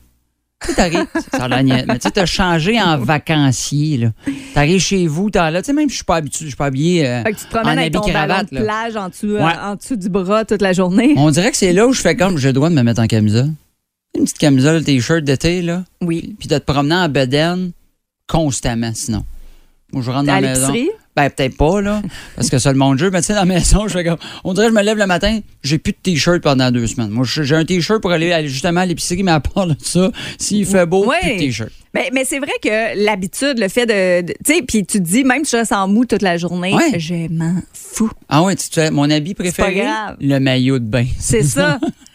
Tu 0.66 0.74
t'arrives, 0.74 1.06
ça 1.32 1.48
mais 1.48 1.84
tu 1.86 2.00
sais, 2.00 2.10
t'as 2.10 2.26
changé 2.26 2.80
en 2.82 2.98
vacancier, 2.98 3.96
là. 3.96 4.08
T'arrives 4.54 4.80
chez 4.80 5.06
vous, 5.06 5.30
t'as 5.30 5.50
là, 5.52 5.62
tu 5.62 5.66
sais, 5.66 5.72
même 5.72 5.86
si 5.88 5.92
je 5.92 5.96
suis 5.98 6.04
pas 6.04 6.16
habitué, 6.16 6.44
je 6.46 6.48
suis 6.48 6.56
pas 6.56 6.66
habillé 6.66 7.06
euh, 7.06 7.22
Fait 7.22 7.32
que 7.32 7.38
tu 7.38 7.44
te 7.44 7.56
en 7.56 7.60
promènes 7.60 7.78
avec 7.78 7.94
habit 7.94 8.06
ton 8.06 8.12
ballon 8.12 8.26
cravate, 8.28 8.52
de 8.52 8.58
plage 8.58 8.96
en 8.96 9.08
dessous, 9.08 9.26
euh, 9.36 9.44
Ouais. 9.46 9.52
en 9.62 9.76
dessous 9.76 9.94
du 9.96 10.08
bras 10.08 10.44
toute 10.44 10.60
la 10.62 10.72
journée. 10.72 11.14
On 11.16 11.30
dirait 11.30 11.52
que 11.52 11.56
c'est 11.56 11.72
là 11.72 11.86
où 11.86 11.92
je 11.92 12.00
fais 12.00 12.16
comme, 12.16 12.38
j'ai 12.38 12.48
le 12.48 12.54
droit 12.54 12.70
de 12.70 12.74
me 12.74 12.82
mettre 12.82 13.00
en 13.00 13.06
camisole. 13.06 13.50
Une 14.16 14.24
petite 14.24 14.38
camisole, 14.38 14.82
t-shirt 14.82 15.22
d'été, 15.22 15.62
là. 15.62 15.84
Oui. 16.00 16.34
Puis 16.40 16.48
de 16.48 16.58
te 16.58 16.64
promener 16.64 16.96
en 16.96 17.08
bedaine 17.08 17.70
constamment, 18.26 18.90
sinon. 18.94 19.24
Moi, 19.92 20.02
je 20.02 20.10
rentre 20.10 20.26
dans 20.26 20.32
À 20.34 20.40
la 20.40 20.48
maison. 20.48 20.72
l'épicerie? 20.72 20.90
Ben, 21.18 21.30
peut-être 21.30 21.56
pas, 21.56 21.80
là, 21.80 22.00
parce 22.36 22.48
que 22.50 22.58
c'est 22.58 22.70
le 22.70 22.78
monde 22.78 22.94
de 22.94 23.00
jeu. 23.00 23.10
Mais 23.10 23.20
tu 23.20 23.26
sais, 23.26 23.32
dans 23.34 23.40
la 23.40 23.44
maison, 23.44 23.88
je 23.88 23.92
fais 23.94 24.04
comme. 24.04 24.18
On 24.44 24.52
dirait 24.54 24.66
que 24.66 24.72
je 24.72 24.76
me 24.78 24.82
lève 24.82 24.98
le 24.98 25.06
matin, 25.06 25.40
j'ai 25.62 25.78
plus 25.78 25.92
de 25.92 25.98
t-shirt 26.02 26.40
pendant 26.42 26.70
deux 26.70 26.86
semaines. 26.86 27.10
Moi, 27.10 27.24
j'ai 27.26 27.54
un 27.56 27.64
t-shirt 27.64 28.00
pour 28.00 28.12
aller, 28.12 28.30
aller 28.32 28.48
justement 28.48 28.80
à 28.80 28.86
l'épicerie, 28.86 29.22
mais 29.22 29.32
à 29.32 29.40
part 29.40 29.66
de 29.66 29.74
ça, 29.82 30.10
s'il 30.38 30.64
fait 30.66 30.86
beau, 30.86 31.06
Ouais. 31.06 31.16
plus 31.20 31.32
de 31.34 31.38
t-shirt. 31.38 31.70
Mais, 31.94 32.10
mais 32.12 32.24
c'est 32.24 32.38
vrai 32.38 32.52
que 32.62 33.02
l'habitude, 33.04 33.58
le 33.58 33.68
fait 33.68 33.86
de. 33.86 34.26
de- 34.26 34.34
tu 34.44 34.54
sais, 34.54 34.62
puis 34.62 34.84
tu 34.84 34.98
te 34.98 35.04
dis, 35.04 35.24
même 35.24 35.44
si 35.44 35.52
je 35.52 35.56
reste 35.56 35.72
en 35.72 35.88
mou 35.88 36.04
toute 36.04 36.22
la 36.22 36.36
journée, 36.36 36.74
Ouais. 36.74 36.98
je 37.00 37.32
m'en 37.32 37.54
fous. 37.72 38.10
Ah 38.28 38.42
ouais, 38.42 38.54
tu 38.56 38.66
sais, 38.70 38.90
mon 38.90 39.10
habit 39.10 39.34
préféré, 39.34 39.76
grave. 39.76 40.16
le 40.20 40.38
maillot 40.38 40.78
de 40.78 40.84
bain. 40.84 41.06
C'est 41.18 41.42
ça. 41.42 41.78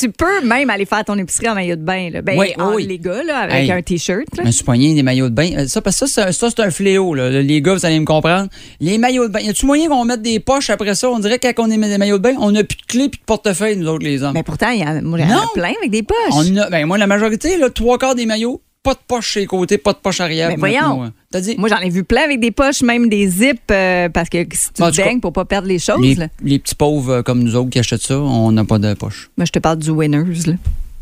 tu 0.00 0.10
peux 0.10 0.40
même 0.44 0.70
aller 0.70 0.84
faire 0.86 1.04
ton 1.04 1.16
épicerie 1.18 1.48
en 1.48 1.54
maillot 1.54 1.76
de 1.76 1.82
bain. 1.82 2.10
Là. 2.10 2.22
Ben, 2.22 2.38
Oui, 2.38 2.52
en- 2.58 2.74
oui. 2.74 2.86
les 2.86 2.98
gars, 2.98 3.22
là, 3.22 3.38
avec 3.40 3.54
Hey. 3.64 3.72
un 3.72 3.82
T-shirt. 3.82 4.26
suis 4.50 4.64
poigné 4.64 4.94
des 4.94 5.02
maillots 5.02 5.28
de 5.28 5.34
bain. 5.34 5.50
Euh, 5.58 5.66
Ça, 5.66 5.80
parce 5.82 6.00
que 6.00 6.06
ça, 6.06 6.26
c'est- 6.26 6.32
ça, 6.32 6.48
c'est 6.50 6.60
un 6.62 6.70
fléau. 6.70 7.14
Là. 7.14 7.28
Les 7.30 7.60
gars, 7.62 7.74
vous 7.74 7.84
allez 7.86 8.00
me 8.00 8.04
comprendre. 8.04 8.48
Les 8.80 8.98
maillots 8.98 9.28
de 9.28 9.32
bain. 9.32 9.40
Y 9.40 9.50
a-tu 9.50 9.66
moyen 9.66 9.88
qu'on 9.88 10.04
mette 10.04 10.22
des 10.22 10.40
poches 10.40 10.70
après 10.70 10.94
ça? 10.94 11.10
On 11.10 11.18
dirait 11.18 11.38
que 11.38 11.46
quand 11.52 11.66
on 11.66 11.70
émet 11.70 11.88
des 11.88 11.98
maillots 11.98 12.18
de 12.18 12.22
bain, 12.22 12.34
on 12.38 12.50
n'a 12.52 12.64
plus 12.64 12.76
de 12.76 12.86
clés 12.86 13.08
puis 13.08 13.20
de 13.20 13.24
portefeuille, 13.24 13.76
nous 13.76 13.88
autres, 13.88 14.04
les 14.04 14.22
hommes. 14.22 14.32
Mais 14.34 14.42
pourtant, 14.42 14.70
il 14.70 14.80
y 14.80 14.84
en 14.84 14.96
a, 14.96 15.00
moi, 15.00 15.18
il 15.18 15.24
y 15.28 15.32
en 15.32 15.36
a 15.36 15.40
Non. 15.42 15.48
plein 15.54 15.72
avec 15.78 15.90
des 15.90 16.02
poches. 16.02 16.16
On 16.32 16.56
a, 16.56 16.70
ben, 16.70 16.86
moi, 16.86 16.98
la 16.98 17.06
majorité, 17.06 17.56
là, 17.58 17.68
trois 17.70 17.98
quarts 17.98 18.14
des 18.14 18.26
maillots, 18.26 18.60
pas 18.82 18.94
de 18.94 19.00
poche 19.06 19.28
chez 19.32 19.40
les 19.40 19.46
côtés, 19.46 19.78
pas 19.78 19.92
de 19.92 19.98
poche 19.98 20.20
arrière. 20.20 20.48
Mais 20.48 20.56
voyons. 20.56 21.12
T'as 21.30 21.40
dit? 21.40 21.54
Moi, 21.58 21.68
j'en 21.68 21.78
ai 21.78 21.90
vu 21.90 22.02
plein 22.02 22.22
avec 22.22 22.40
des 22.40 22.50
poches, 22.50 22.82
même 22.82 23.08
des 23.08 23.28
zips, 23.28 23.60
euh, 23.70 24.08
parce 24.08 24.28
que 24.28 24.38
si 24.52 24.68
tu 24.72 24.82
te 24.82 25.18
pour 25.20 25.32
pas 25.32 25.44
perdre 25.44 25.68
les 25.68 25.78
choses. 25.78 26.00
les, 26.00 26.14
là. 26.14 26.28
les 26.42 26.58
petits 26.58 26.74
pauvres 26.74 27.12
euh, 27.12 27.22
comme 27.22 27.42
nous 27.42 27.56
autres 27.56 27.70
qui 27.70 27.78
achètent 27.78 28.02
ça, 28.02 28.18
on 28.18 28.50
n'a 28.52 28.64
pas 28.64 28.78
de 28.78 28.94
poche. 28.94 29.30
Moi, 29.36 29.44
je 29.44 29.52
te 29.52 29.58
parle 29.58 29.78
du 29.78 29.90
Winners. 29.90 30.46
là. 30.46 30.54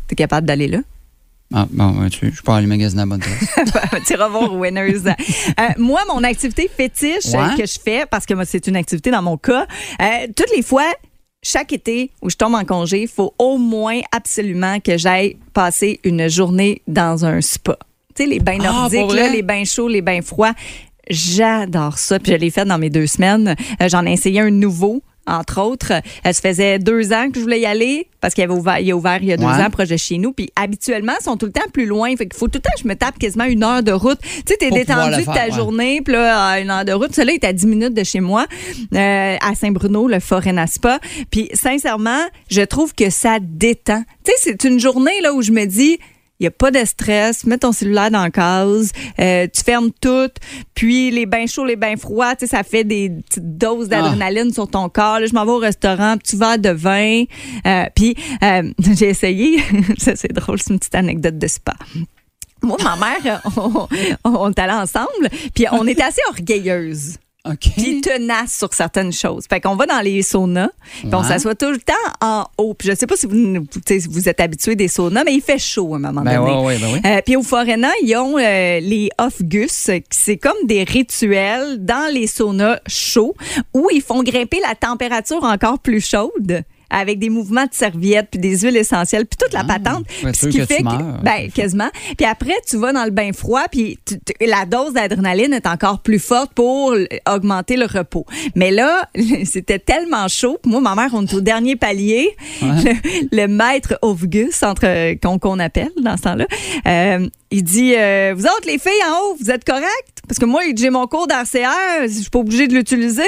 T'es 0.07 0.15
capable 0.15 0.45
d'aller 0.47 0.67
là? 0.67 0.79
Ah, 1.53 1.67
bon, 1.71 2.01
ouais, 2.01 2.09
tu, 2.09 2.31
je 2.31 2.41
peux 2.43 2.51
aller 2.51 2.67
magasiner 2.67 3.01
à 3.01 3.05
bonne 3.07 3.21
place. 3.21 4.03
tu 4.05 4.13
iras 4.13 4.27
voir 4.27 4.53
Winners. 4.55 4.99
Euh, 5.59 5.63
moi, 5.77 6.01
mon 6.07 6.23
activité 6.23 6.69
fétiche 6.75 7.25
Ouais. 7.33 7.55
que 7.57 7.65
je 7.65 7.79
fais, 7.83 8.05
parce 8.09 8.25
que 8.25 8.33
moi, 8.33 8.45
c'est 8.45 8.65
une 8.67 8.75
activité 8.75 9.09
dans 9.11 9.21
mon 9.21 9.35
cas, 9.37 9.65
euh, 10.01 10.05
toutes 10.35 10.55
les 10.55 10.61
fois, 10.61 10.85
chaque 11.41 11.71
été 11.73 12.11
où 12.21 12.29
je 12.29 12.35
tombe 12.35 12.55
en 12.55 12.65
congé, 12.65 13.03
il 13.03 13.07
faut 13.07 13.33
au 13.39 13.57
moins 13.57 13.99
absolument 14.11 14.79
que 14.79 14.97
j'aille 14.97 15.37
passer 15.53 15.99
une 16.03 16.27
journée 16.29 16.81
dans 16.87 17.25
un 17.25 17.41
spa. 17.41 17.77
Tu 18.15 18.23
sais, 18.23 18.29
les 18.29 18.39
bains 18.39 18.57
Ah, 18.61 18.71
nordiques, 18.89 19.13
là, 19.13 19.29
les 19.29 19.41
bains 19.41 19.63
chauds, 19.63 19.87
les 19.87 20.01
bains 20.01 20.21
froids. 20.21 20.53
J'adore 21.09 21.97
ça. 21.97 22.19
Puis 22.19 22.33
je 22.33 22.37
l'ai 22.37 22.49
fait 22.51 22.65
dans 22.65 22.77
mes 22.77 22.89
deux 22.89 23.07
semaines. 23.07 23.55
Euh, 23.81 23.89
J'en 23.89 24.05
ai 24.05 24.13
essayé 24.13 24.41
un 24.41 24.51
nouveau. 24.51 25.01
Entre 25.29 25.61
autres, 25.61 25.93
Euh, 25.93 26.33
ça 26.33 26.33
faisait 26.33 26.79
deux 26.79 27.13
ans 27.13 27.29
que 27.31 27.35
je 27.37 27.41
voulais 27.41 27.59
y 27.61 27.65
aller 27.65 28.07
parce 28.21 28.33
qu'il 28.33 28.43
avait 28.43 28.53
ouvert, 28.53 28.79
il 28.79 28.91
a 28.91 28.95
ouvert 28.95 29.19
il 29.21 29.27
y 29.29 29.33
a 29.33 29.37
deux 29.37 29.45
Ouais. 29.45 29.63
ans 29.63 29.69
proche 29.69 29.87
de 29.89 29.97
chez 29.97 30.17
nous. 30.17 30.33
Puis 30.33 30.49
habituellement, 30.55 31.13
ils 31.19 31.23
sont 31.23 31.37
tout 31.37 31.45
le 31.45 31.51
temps 31.51 31.69
plus 31.71 31.85
loin. 31.85 32.09
Fait 32.15 32.25
qu'il 32.27 32.37
faut 32.37 32.47
tout 32.47 32.57
le 32.57 32.61
temps 32.61 32.71
que 32.75 32.81
je 32.83 32.87
me 32.87 32.95
tape 32.95 33.17
quasiment 33.17 33.45
une 33.45 33.63
heure 33.63 33.83
de 33.83 33.91
route. 33.91 34.19
Tu 34.21 34.29
sais, 34.47 34.57
t'es 34.57 34.69
détendu 34.71 35.21
de 35.21 35.25
ta 35.25 35.45
ouais. 35.45 35.51
journée, 35.51 36.01
puis 36.01 36.13
là, 36.13 36.59
une 36.59 36.69
heure 36.69 36.83
de 36.85 36.91
route. 36.91 37.13
Celui-là 37.15 37.33
est 37.35 37.43
à 37.45 37.53
10 37.53 37.65
minutes 37.67 37.93
de 37.93 38.03
chez 38.03 38.19
moi, 38.19 38.45
euh, 38.93 39.35
à 39.41 39.55
Saint-Bruno, 39.55 40.07
le 40.07 40.19
Forêt 40.19 40.53
Spa. 40.67 40.99
Puis 41.31 41.49
sincèrement, 41.53 42.21
je 42.49 42.61
trouve 42.61 42.93
que 42.93 43.09
ça 43.09 43.37
détend. 43.41 44.03
Tu 44.25 44.31
sais, 44.31 44.37
c'est 44.43 44.63
une 44.67 44.79
journée 44.79 45.21
là 45.21 45.33
où 45.33 45.41
je 45.41 45.51
me 45.51 45.65
dis. 45.65 45.97
Il 46.39 46.43
n'y 46.43 46.47
a 46.47 46.51
pas 46.51 46.71
de 46.71 46.83
stress. 46.85 47.45
Mets 47.45 47.57
ton 47.57 47.73
cellulaire 47.73 48.11
dans 48.11 48.21
la 48.23 48.29
case. 48.31 48.91
euh, 49.19 49.45
tu 49.53 49.61
fermes 49.61 49.91
tout. 49.99 50.29
Puis 50.73 51.11
les 51.11 51.25
bains 51.25 51.47
chauds, 51.47 51.65
les 51.65 51.75
bains 51.75 51.97
froids, 51.97 52.35
tu 52.35 52.47
sais, 52.47 52.55
ça 52.55 52.63
fait 52.63 52.85
des 52.85 53.09
petites 53.09 53.57
doses 53.57 53.89
d'adrénaline 53.89 54.53
sur 54.53 54.69
ton 54.69 54.87
corps. 54.87 55.19
Là, 55.19 55.25
je 55.25 55.33
m'en 55.33 55.43
vais 55.43 55.51
au 55.51 55.57
restaurant, 55.57 56.17
petit 56.17 56.37
verre 56.37 56.57
de 56.57 56.69
vin. 56.69 57.23
Euh, 57.67 57.85
puis 57.93 58.15
euh, 58.41 58.71
j'ai 58.93 59.09
essayé. 59.09 59.61
ça, 59.97 60.15
c'est 60.15 60.31
drôle, 60.31 60.59
c'est 60.61 60.71
une 60.71 60.79
petite 60.79 60.95
anecdote 60.95 61.37
de 61.37 61.47
spa. 61.47 61.73
Moi, 62.61 62.77
ma 62.83 62.95
mère, 62.95 63.41
on, 63.57 63.87
on, 64.23 64.29
on 64.35 64.49
est 64.51 64.59
allés 64.59 64.73
ensemble, 64.73 65.29
puis 65.53 65.65
on 65.71 65.85
était 65.87 66.03
assez 66.03 66.21
orgueilleuse. 66.29 67.15
OK. 67.45 67.71
Puis 67.77 68.01
tenace 68.01 68.57
sur 68.57 68.73
certaines 68.73 69.13
choses. 69.13 69.45
Fait 69.49 69.61
qu'on 69.61 69.75
va 69.75 69.85
dans 69.85 70.01
les 70.01 70.21
saunas, 70.23 70.69
puis 70.99 71.09
on 71.13 71.23
s'assoit 71.23 71.55
tout 71.55 71.71
le 71.71 71.79
temps 71.79 71.93
en 72.21 72.45
haut. 72.57 72.73
Puis 72.73 72.89
je 72.89 72.95
sais 72.95 73.07
pas 73.07 73.15
si 73.15 73.25
vous, 73.27 74.29
êtes 74.29 74.39
habitués 74.41 74.75
des 74.75 74.89
saunas, 74.89 75.23
mais 75.23 75.33
il 75.33 75.41
fait 75.41 75.57
chaud 75.57 75.93
à 75.93 75.97
un 75.97 75.99
moment 75.99 76.21
Ben 76.21 76.39
donné. 76.39 76.51
ouais, 76.51 76.65
ouais, 76.65 76.77
ben 76.77 76.87
oui. 76.93 76.99
Euh, 77.05 77.21
puis 77.25 77.35
au 77.37 77.43
Forena, 77.43 77.89
ils 78.03 78.15
ont 78.17 78.37
euh, 78.37 78.79
les 78.81 79.09
off-gus, 79.17 79.89
c'est 80.09 80.37
comme 80.37 80.57
des 80.65 80.83
rituels 80.83 81.83
dans 81.83 82.13
les 82.13 82.27
saunas 82.27 82.79
chauds 82.87 83.35
où 83.73 83.87
ils 83.93 84.01
font 84.01 84.21
grimper 84.21 84.59
la 84.67 84.75
température 84.75 85.43
encore 85.43 85.79
plus 85.79 86.05
chaude 86.05 86.63
avec 86.89 87.19
des 87.19 87.29
mouvements 87.29 87.65
de 87.65 87.73
serviettes 87.73 88.27
puis 88.31 88.39
des 88.39 88.59
huiles 88.59 88.77
essentielles 88.77 89.25
puis 89.25 89.37
toute 89.37 89.53
la 89.53 89.63
patente. 89.63 90.05
Ah, 90.21 90.25
ouais, 90.27 90.33
sûr 90.33 90.47
ce 90.47 90.47
qui 90.49 90.57
que 90.59 90.65
fait 90.65 90.77
tu 90.77 90.83
que- 90.83 90.89
meurs. 90.89 91.21
ben 91.23 91.49
quasiment. 91.51 91.89
Puis 92.17 92.25
après 92.25 92.53
tu 92.67 92.77
vas 92.77 92.93
dans 92.93 93.03
le 93.05 93.11
bain 93.11 93.31
froid 93.33 93.63
puis 93.71 93.97
tu- 94.05 94.19
tu- 94.19 94.45
la 94.47 94.65
dose 94.65 94.93
d'adrénaline 94.93 95.53
est 95.53 95.67
encore 95.67 95.99
plus 96.01 96.19
forte 96.19 96.53
pour 96.53 96.95
augmenter 97.27 97.75
le 97.77 97.85
repos. 97.85 98.25
Mais 98.55 98.71
là 98.71 99.07
c'était 99.45 99.79
tellement 99.79 100.27
chaud 100.27 100.57
moi 100.65 100.81
ma 100.81 100.95
mère 100.95 101.09
on 101.13 101.25
est 101.25 101.33
au 101.33 101.41
dernier 101.41 101.75
palier. 101.75 102.29
Le, 102.61 102.93
le 103.35 103.47
maître 103.47 103.97
Ovgus 104.01 104.51
entre 104.63 105.15
qu'on 105.21 105.39
qu'on 105.39 105.59
appelle 105.59 105.91
dans 106.01 106.17
ce 106.17 106.21
temps-là 106.23 106.45
euh, 106.87 107.27
il 107.51 107.63
dit 107.63 107.93
euh, 107.95 108.33
vous 108.35 108.43
autres 108.45 108.67
les 108.67 108.77
filles 108.77 108.91
en 109.09 109.13
haut 109.31 109.37
vous 109.39 109.49
êtes 109.51 109.63
correctes? 109.65 109.87
Parce 110.27 110.37
que 110.39 110.45
moi 110.45 110.61
j'ai 110.77 110.89
mon 110.91 111.07
cours 111.07 111.27
d'RCR 111.27 112.03
je 112.03 112.07
suis 112.21 112.29
pas 112.29 112.39
obligée 112.39 112.67
de 112.67 112.73
l'utiliser. 112.75 113.23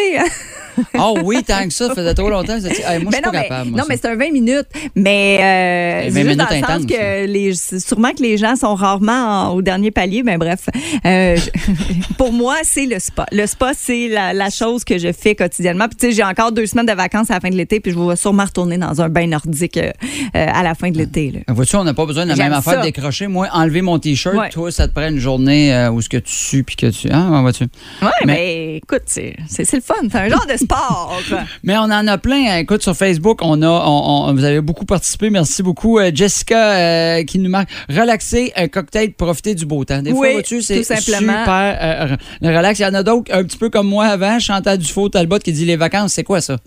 Ah 0.97 1.11
oui, 1.23 1.43
tant 1.43 1.67
que 1.67 1.73
ça, 1.73 1.87
ça 1.89 1.95
faisait 1.95 2.13
trop 2.13 2.29
longtemps. 2.29 2.55
Hey, 2.55 2.99
moi, 3.03 3.11
je 3.11 3.15
suis 3.15 3.21
pas 3.21 3.31
mais, 3.31 3.41
capable. 3.43 3.69
moi, 3.71 3.77
non, 3.79 3.83
ça. 3.83 3.85
mais 3.89 3.97
c'est 3.97 4.07
un 4.07 4.15
20 4.15 4.31
minutes. 4.31 4.67
Mais 4.95 5.39
euh, 5.41 6.07
Et 6.07 6.09
20 6.09 6.13
c'est 6.13 6.23
juste 6.23 6.37
dans 6.37 6.43
le 6.45 6.49
minutes 6.55 6.65
sens 6.65 6.75
intenses, 6.75 6.85
que 6.85 7.25
les, 7.25 7.79
sûrement 7.81 8.11
que 8.11 8.21
les 8.23 8.37
gens 8.37 8.55
sont 8.55 8.73
rarement 8.75 9.11
en- 9.11 9.53
au 9.53 9.61
dernier 9.61 9.91
palier. 9.91 10.23
Mais 10.23 10.37
bref, 10.37 10.69
euh, 11.05 11.35
je- 11.35 12.13
pour 12.17 12.31
moi, 12.31 12.55
c'est 12.63 12.85
le 12.85 12.99
spa. 12.99 13.25
Le 13.33 13.47
spa, 13.47 13.71
c'est 13.77 14.07
la, 14.07 14.33
la 14.33 14.49
chose 14.49 14.85
que 14.85 14.97
je 14.97 15.11
fais 15.11 15.35
quotidiennement. 15.35 15.87
Puis 15.89 15.97
tu 15.97 16.05
sais, 16.07 16.11
j'ai 16.13 16.23
encore 16.23 16.51
deux 16.53 16.65
semaines 16.65 16.85
de 16.85 16.93
vacances 16.93 17.29
à 17.31 17.33
la 17.35 17.39
fin 17.41 17.49
de 17.49 17.55
l'été, 17.57 17.79
puis 17.81 17.91
je 17.91 17.99
vais 17.99 18.15
sûrement 18.15 18.45
retourner 18.45 18.77
dans 18.77 19.01
un 19.01 19.09
bain 19.09 19.27
nordique 19.27 19.75
euh, 19.77 19.91
à 20.33 20.63
la 20.63 20.73
fin 20.73 20.89
de 20.89 20.97
l'été. 20.97 21.31
là. 21.31 21.53
Vois-tu, 21.53 21.75
on 21.75 21.83
n'a 21.83 21.93
pas 21.93 22.05
besoin 22.05 22.23
de 22.23 22.29
la 22.29 22.35
même 22.37 22.53
affaire 22.53 22.73
ça. 22.75 22.79
de 22.79 22.83
décrocher. 22.85 23.27
Moi, 23.27 23.49
enlever 23.51 23.81
mon 23.81 23.97
T-shirt, 24.11 24.35
Ouais. 24.35 24.49
toi, 24.49 24.71
ça 24.71 24.87
te 24.87 24.93
prend 24.93 25.07
une 25.07 25.17
journée 25.19 25.73
euh, 25.73 25.91
où 25.91 26.01
ce 26.01 26.09
que 26.09 26.17
tu 26.17 26.33
sues 26.33 26.63
puis 26.63 26.75
que 26.75 26.87
tu. 26.87 27.07
Ah, 27.11 27.29
ouais, 27.31 27.41
vois-tu. 27.41 27.63
Ouais, 28.01 28.09
mais, 28.25 28.33
Mais- 28.33 28.75
écoute, 28.77 29.03
c'est 29.05 29.35
c'est- 29.47 29.65
c'est 29.65 29.77
le 29.77 29.81
fun. 29.81 29.95
C'est 30.11 30.17
un 30.17 30.29
genre 30.29 30.45
de 30.45 30.57
sport. 30.57 31.19
Mais 31.63 31.77
on 31.77 31.81
en 31.83 32.07
a 32.07 32.17
plein. 32.17 32.57
Écoute, 32.57 32.81
sur 32.83 32.95
Facebook, 32.95 33.39
on 33.41 33.61
a, 33.61 33.67
on- 33.67 34.27
on- 34.29 34.33
vous 34.33 34.43
avez 34.43 34.61
beaucoup 34.61 34.85
participé. 34.85 35.29
Merci 35.29 35.63
beaucoup. 35.63 35.99
Euh, 35.99 36.11
Jessica 36.13 36.71
euh, 37.19 37.23
qui 37.23 37.39
nous 37.39 37.49
marque 37.49 37.69
relaxer, 37.89 38.51
un 38.55 38.67
cocktail, 38.67 39.13
profiter 39.13 39.55
du 39.55 39.65
beau 39.65 39.83
temps. 39.85 40.01
Des 40.01 40.11
fois, 40.11 40.19
Oui, 40.27 40.33
vois-tu, 40.33 40.61
c'est 40.61 40.77
tout 40.77 40.83
simplement. 40.83 41.39
super 41.39 41.77
euh, 42.11 42.15
le 42.41 42.57
relax. 42.57 42.79
Il 42.79 42.83
y 42.83 42.85
en 42.85 42.93
a 42.93 43.03
d'autres, 43.03 43.31
un 43.33 43.43
petit 43.43 43.57
peu 43.57 43.69
comme 43.69 43.87
moi 43.87 44.05
avant, 44.05 44.39
Chantal 44.39 44.77
Dufault 44.77 45.09
Talbot 45.09 45.39
qui 45.39 45.51
dit 45.53 45.65
les 45.65 45.77
vacances, 45.77 46.13
c'est 46.13 46.23
quoi 46.23 46.41
ça? 46.41 46.57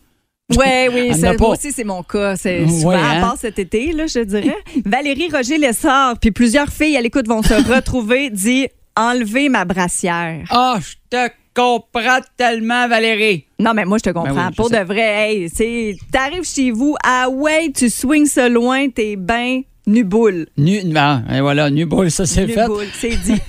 Oui, 0.50 0.88
oui, 0.92 1.20
pas. 1.20 1.32
moi 1.38 1.48
aussi, 1.50 1.72
c'est 1.72 1.84
mon 1.84 2.02
cas. 2.02 2.36
C'est 2.36 2.60
Ouais, 2.64 2.68
souvent, 2.68 2.90
à 2.90 2.96
hein? 3.16 3.20
part 3.20 3.36
cet 3.38 3.58
été, 3.58 3.92
là, 3.92 4.06
je 4.06 4.20
dirais. 4.20 4.56
Valérie 4.84 5.28
Roger 5.32 5.56
Lessard, 5.58 6.18
puis 6.18 6.32
plusieurs 6.32 6.68
filles 6.68 6.96
à 6.96 7.00
l'écoute 7.00 7.26
vont 7.26 7.42
se 7.42 7.54
retrouver, 7.54 8.28
dit 8.30 8.68
enlever 8.96 9.48
ma 9.48 9.64
brassière. 9.64 10.44
Ah, 10.50 10.78
je 10.80 10.94
te 11.08 11.32
comprends 11.54 12.20
tellement, 12.36 12.86
Valérie. 12.88 13.46
Non, 13.58 13.72
mais 13.74 13.84
moi, 13.86 13.98
je 13.98 14.02
te 14.04 14.10
comprends. 14.10 14.34
Ben 14.34 14.46
oui, 14.48 14.52
je 14.52 14.56
Pour 14.56 14.70
de 14.70 14.76
vrai, 14.78 15.32
hey, 15.32 15.96
t'arrives 16.12 16.44
chez 16.44 16.70
vous, 16.70 16.94
ah 17.02 17.28
ouais, 17.30 17.72
tu 17.74 17.88
swings 17.88 18.26
ça 18.26 18.48
loin, 18.48 18.88
t'es 18.90 19.16
ben 19.16 19.62
nuboule. 19.86 20.46
Nu, 20.56 20.80
ah, 20.96 21.22
et 21.32 21.40
voilà, 21.40 21.70
nu 21.70 21.84
boule, 21.86 22.10
ça 22.10 22.26
c'est 22.26 22.46
fait. 22.46 22.62
Nuboule, 22.62 22.86
c'est 22.98 23.16
dit. 23.16 23.40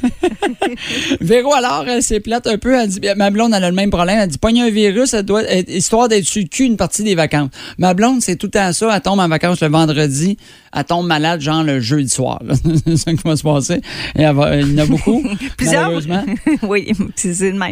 Véro, 1.21 1.53
alors, 1.53 1.85
elle 1.87 2.03
s'est 2.03 2.19
plate 2.19 2.47
un 2.47 2.57
peu. 2.57 2.75
Elle 2.75 2.89
dit, 2.89 2.99
ma 3.15 3.29
blonde, 3.29 3.53
elle 3.55 3.63
a 3.63 3.69
le 3.69 3.75
même 3.75 3.89
problème. 3.89 4.19
Elle 4.19 4.29
dit, 4.29 4.37
pogner 4.37 4.61
un 4.63 4.69
virus, 4.69 5.13
elle 5.13 5.23
doit 5.23 5.43
être, 5.43 5.69
histoire 5.69 6.07
d'être 6.07 6.25
sur 6.25 6.41
le 6.41 6.47
cul 6.47 6.65
une 6.65 6.77
partie 6.77 7.03
des 7.03 7.15
vacances. 7.15 7.49
Ma 7.77 7.93
blonde, 7.93 8.21
c'est 8.21 8.35
tout 8.35 8.47
temps 8.47 8.71
ça. 8.73 8.93
Elle 8.95 9.01
tombe 9.01 9.19
en 9.19 9.27
vacances 9.27 9.61
le 9.61 9.69
vendredi. 9.69 10.37
Elle 10.75 10.83
tombe 10.83 11.07
malade, 11.07 11.41
genre 11.41 11.63
le 11.63 11.79
jeudi 11.79 12.09
soir. 12.09 12.41
c'est 12.85 12.97
ça 12.97 13.13
qui 13.13 13.21
va 13.23 13.35
se 13.35 13.43
passer. 13.43 13.81
Et 14.15 14.21
elle 14.23 14.35
va- 14.35 14.55
il 14.55 14.73
y 14.73 14.81
en 14.81 14.83
a 14.83 14.85
beaucoup. 14.85 15.23
Plusieurs. 15.57 15.83
Malheureusement. 15.83 16.25
oui, 16.63 16.91
c'est 17.15 17.39
le 17.51 17.57
même. 17.57 17.71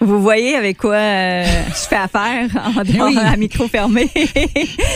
Vous 0.00 0.20
voyez 0.22 0.54
avec 0.56 0.78
quoi 0.78 0.94
euh, 0.94 1.44
je 1.68 1.86
fais 1.88 1.96
affaire 1.96 2.48
en 2.76 2.82
Oui. 3.06 3.16
à 3.18 3.36
micro 3.36 3.68
fermé. 3.68 4.08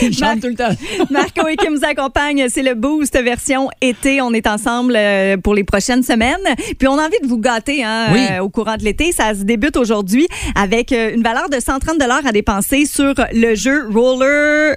Il 0.01 0.13
chante 0.17 0.41
tout 0.41 0.47
le 0.47 0.55
temps. 0.55 0.69
Marco 1.11 1.47
et 1.47 1.55
Kim 1.55 1.73
nous 1.75 1.85
accompagne. 1.85 2.45
C'est 2.49 2.63
le 2.63 2.73
Boost 2.73 3.17
version 3.21 3.69
été. 3.81 4.21
On 4.21 4.33
est 4.33 4.47
ensemble 4.47 4.95
euh, 4.95 5.37
pour 5.37 5.53
les 5.53 5.63
prochaines 5.63 6.03
semaines. 6.03 6.37
Puis 6.79 6.87
on 6.87 6.97
a 6.97 7.05
envie 7.05 7.19
de 7.21 7.27
vous 7.27 7.37
gâter 7.39 7.83
hein, 7.83 8.07
Oui. 8.11 8.25
euh, 8.31 8.39
au 8.41 8.49
courant 8.49 8.77
de 8.77 8.83
l'été. 8.83 9.11
Ça 9.11 9.33
se 9.35 9.43
débute 9.43 9.77
aujourd'hui 9.77 10.27
avec 10.55 10.91
une 10.91 11.21
valeur 11.23 11.49
de 11.49 11.59
130 11.59 12.01
à 12.25 12.31
dépenser 12.31 12.85
sur 12.85 13.13
le 13.33 13.55
jeu 13.55 13.87
Roller 13.93 14.75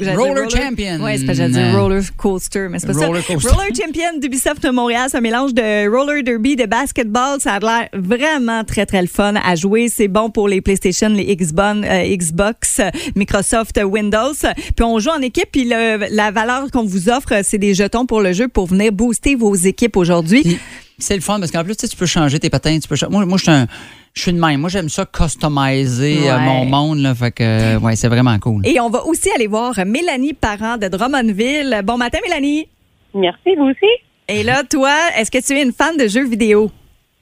Roller 0.00 0.48
Champion. 0.50 0.98
Oui, 1.02 1.18
c'est 1.18 1.26
pas 1.26 1.32
j'allais 1.34 1.52
dire 1.52 1.78
roller 1.80 2.02
coaster, 2.16 2.66
mais 2.70 2.78
c'est 2.78 2.86
pas 2.86 3.06
Roller 3.06 3.22
ça. 3.22 3.34
coaster. 3.34 3.48
Roller 3.50 3.70
Champion 3.74 4.18
d'Ubisoft 4.20 4.64
Montréal, 4.72 5.06
c'est 5.10 5.18
un 5.18 5.20
mélange 5.20 5.54
de 5.54 5.88
roller 5.88 6.22
derby, 6.22 6.56
de 6.56 6.66
basketball. 6.66 7.40
Ça 7.40 7.54
a 7.54 7.60
l'air 7.60 7.88
vraiment 7.92 8.64
très, 8.64 8.86
très 8.86 9.00
le 9.02 9.08
fun 9.08 9.34
à 9.36 9.54
jouer. 9.54 9.88
C'est 9.88 10.08
bon 10.08 10.30
pour 10.30 10.48
les 10.48 10.60
PlayStation, 10.60 11.08
les 11.08 11.34
Xbox, 11.36 11.78
euh, 11.84 12.16
Xbox, 12.16 12.80
Microsoft, 13.14 13.80
Windows. 13.84 14.32
Puis 14.76 14.84
on 14.84 14.98
joue 14.98 15.10
en 15.10 15.20
équipe, 15.20 15.48
puis 15.52 15.64
le- 15.64 16.06
la 16.14 16.30
valeur 16.30 16.70
qu'on 16.70 16.84
vous 16.84 17.08
offre, 17.08 17.32
c'est 17.42 17.58
des 17.58 17.74
jetons 17.74 18.06
pour 18.06 18.20
le 18.20 18.32
jeu 18.32 18.48
pour 18.48 18.66
venir 18.66 18.92
booster 18.92 19.34
vos 19.34 19.54
équipes 19.54 19.96
aujourd'hui. 19.96 20.58
C'est 20.98 21.14
le 21.16 21.20
fun 21.20 21.38
parce 21.40 21.50
qu'en 21.50 21.64
plus, 21.64 21.76
tu 21.76 21.82
sais, 21.82 21.88
tu 21.88 21.96
peux 21.96 22.06
changer 22.06 22.38
tes 22.38 22.50
patins. 22.50 22.78
Tu 22.80 22.88
peux 22.88 22.96
cha- 22.96 23.08
Moi, 23.08 23.24
moi 23.26 23.36
je 23.38 23.42
suis 23.42 23.52
un. 23.52 23.66
Je 24.14 24.22
suis 24.22 24.32
de 24.32 24.38
même. 24.38 24.60
Moi, 24.60 24.70
j'aime 24.70 24.88
ça 24.88 25.04
customiser 25.06 26.30
euh, 26.30 26.36
Ouais. 26.36 26.44
mon 26.44 26.64
monde. 26.64 26.98
Là, 27.00 27.14
fait 27.14 27.32
que, 27.32 27.42
euh, 27.42 27.78
ouais, 27.80 27.96
c'est 27.96 28.08
vraiment 28.08 28.38
cool. 28.38 28.64
Et 28.66 28.78
on 28.80 28.88
va 28.88 29.04
aussi 29.04 29.28
aller 29.34 29.48
voir 29.48 29.74
Mélanie 29.84 30.34
Parent 30.34 30.76
de 30.76 30.86
Drummondville. 30.88 31.80
Bon 31.84 31.96
matin, 31.98 32.18
Mélanie. 32.24 32.68
Merci, 33.12 33.56
vous 33.56 33.64
aussi? 33.64 33.90
Et 34.28 34.42
là, 34.44 34.62
toi, 34.64 34.92
est-ce 35.16 35.30
que 35.30 35.44
tu 35.44 35.58
es 35.58 35.62
une 35.62 35.72
fan 35.72 35.96
de 35.96 36.06
jeux 36.06 36.26
vidéo? 36.28 36.70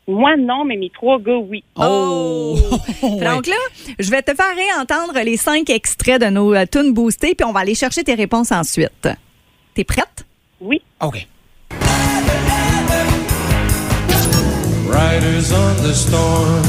Moi, 0.06 0.36
non, 0.36 0.64
mais 0.66 0.76
mes 0.76 0.90
trois 0.90 1.18
gars, 1.18 1.38
oui. 1.38 1.64
Oh! 1.76 2.56
Ouais. 3.02 3.24
Donc 3.24 3.48
là, 3.48 3.56
je 3.98 4.10
vais 4.10 4.22
te 4.22 4.32
faire 4.32 4.54
réentendre 4.54 5.18
les 5.24 5.36
cinq 5.36 5.68
extraits 5.70 6.20
de 6.20 6.26
nos 6.26 6.54
euh, 6.54 6.64
tunes 6.70 6.92
boostées, 6.92 7.34
puis 7.34 7.44
on 7.44 7.52
va 7.52 7.60
aller 7.60 7.74
chercher 7.74 8.04
tes 8.04 8.14
réponses 8.14 8.52
ensuite. 8.52 9.08
T'es 9.74 9.82
prête? 9.82 10.24
Oui. 10.60 10.80
OK. 11.00 11.26
Riders 14.92 15.52
on 15.52 15.74
the 15.82 15.94
storm. 15.94 16.62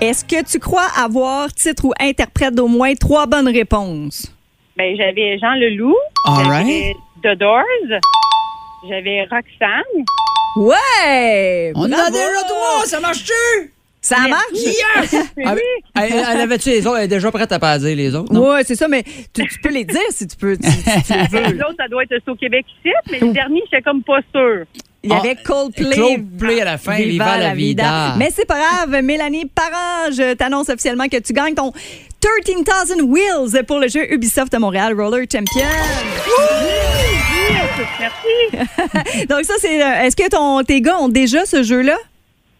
Est-ce 0.00 0.24
que 0.24 0.44
tu 0.44 0.58
crois 0.58 0.86
avoir 0.96 1.52
titre 1.52 1.84
ou 1.84 1.92
interprète 2.00 2.54
d'au 2.54 2.68
moins 2.68 2.94
trois 2.94 3.26
bonnes 3.26 3.48
réponses? 3.48 4.32
Ben, 4.76 4.96
j'avais 4.96 5.38
Jean 5.38 5.54
Leloup. 5.54 5.94
All 6.24 6.44
J'avais 6.44 6.48
right. 6.48 6.96
The 7.22 7.36
Doors. 7.36 8.00
J'avais 8.88 9.22
Roxane. 9.22 10.04
Ouais! 10.56 11.72
On 11.74 11.84
a 11.92 12.10
déjà 12.10 12.42
trois! 12.48 12.86
Ça 12.86 13.00
marche-tu? 13.00 13.72
Ça 14.08 14.28
marche? 14.28 14.42
Ah, 15.44 15.54
elle, 16.06 16.12
elle 16.32 16.40
avait-tu 16.40 16.70
les 16.70 16.86
autres? 16.86 16.96
Elle 16.98 17.04
est 17.04 17.08
déjà 17.08 17.30
prête 17.30 17.52
à 17.52 17.58
pas 17.58 17.78
dire 17.78 17.96
les 17.96 18.14
autres, 18.14 18.32
non? 18.32 18.50
Ouais, 18.52 18.62
c'est 18.64 18.74
ça, 18.76 18.88
mais 18.88 19.02
tu, 19.34 19.46
tu 19.46 19.58
peux 19.60 19.70
les 19.70 19.84
dire 19.84 20.00
si 20.10 20.26
tu 20.26 20.36
peux. 20.36 20.56
si- 20.60 20.70
si 20.70 20.82
tu 20.82 21.12
veux. 21.30 21.40
Les 21.42 21.60
autres, 21.60 21.74
ça 21.78 21.88
doit 21.88 22.02
être 22.04 22.28
au 22.28 22.34
Québec 22.34 22.64
ici, 22.80 22.92
mais 23.10 23.18
le 23.20 23.32
dernier, 23.32 23.62
j'étais 23.70 23.82
comme 23.82 24.02
pas 24.02 24.20
sûre. 24.34 24.64
Il 25.04 25.10
y 25.10 25.14
avait 25.14 25.36
Ah, 25.38 25.42
Coldplay. 25.44 25.94
Coldplay 25.96 26.60
à 26.60 26.64
la 26.64 26.78
fin, 26.78 26.96
Viva 26.96 27.38
la 27.38 27.54
vida. 27.54 28.14
Mais 28.18 28.30
c'est 28.34 28.46
pas 28.46 28.58
grave, 28.58 29.00
Mélanie 29.02 29.46
Parent, 29.46 30.10
je 30.10 30.34
t'annonce 30.34 30.68
officiellement 30.70 31.06
que 31.08 31.18
tu 31.18 31.32
gagnes 31.32 31.54
ton 31.54 31.72
13,000 32.20 33.02
Wheels 33.02 33.64
pour 33.66 33.78
le 33.78 33.86
jeu 33.88 34.12
Ubisoft 34.12 34.52
de 34.52 34.58
Montréal 34.58 35.00
Roller 35.00 35.24
Champion. 35.30 35.64
Merci. 38.00 39.26
Donc 39.28 39.44
ça, 39.44 39.54
c'est... 39.58 39.82
euh, 39.82 40.02
Est-ce 40.02 40.16
que 40.16 40.28
ton, 40.28 40.62
tes 40.64 40.80
gars 40.80 40.98
ont 40.98 41.08
déjà 41.08 41.44
ce 41.46 41.62
jeu-là? 41.62 41.96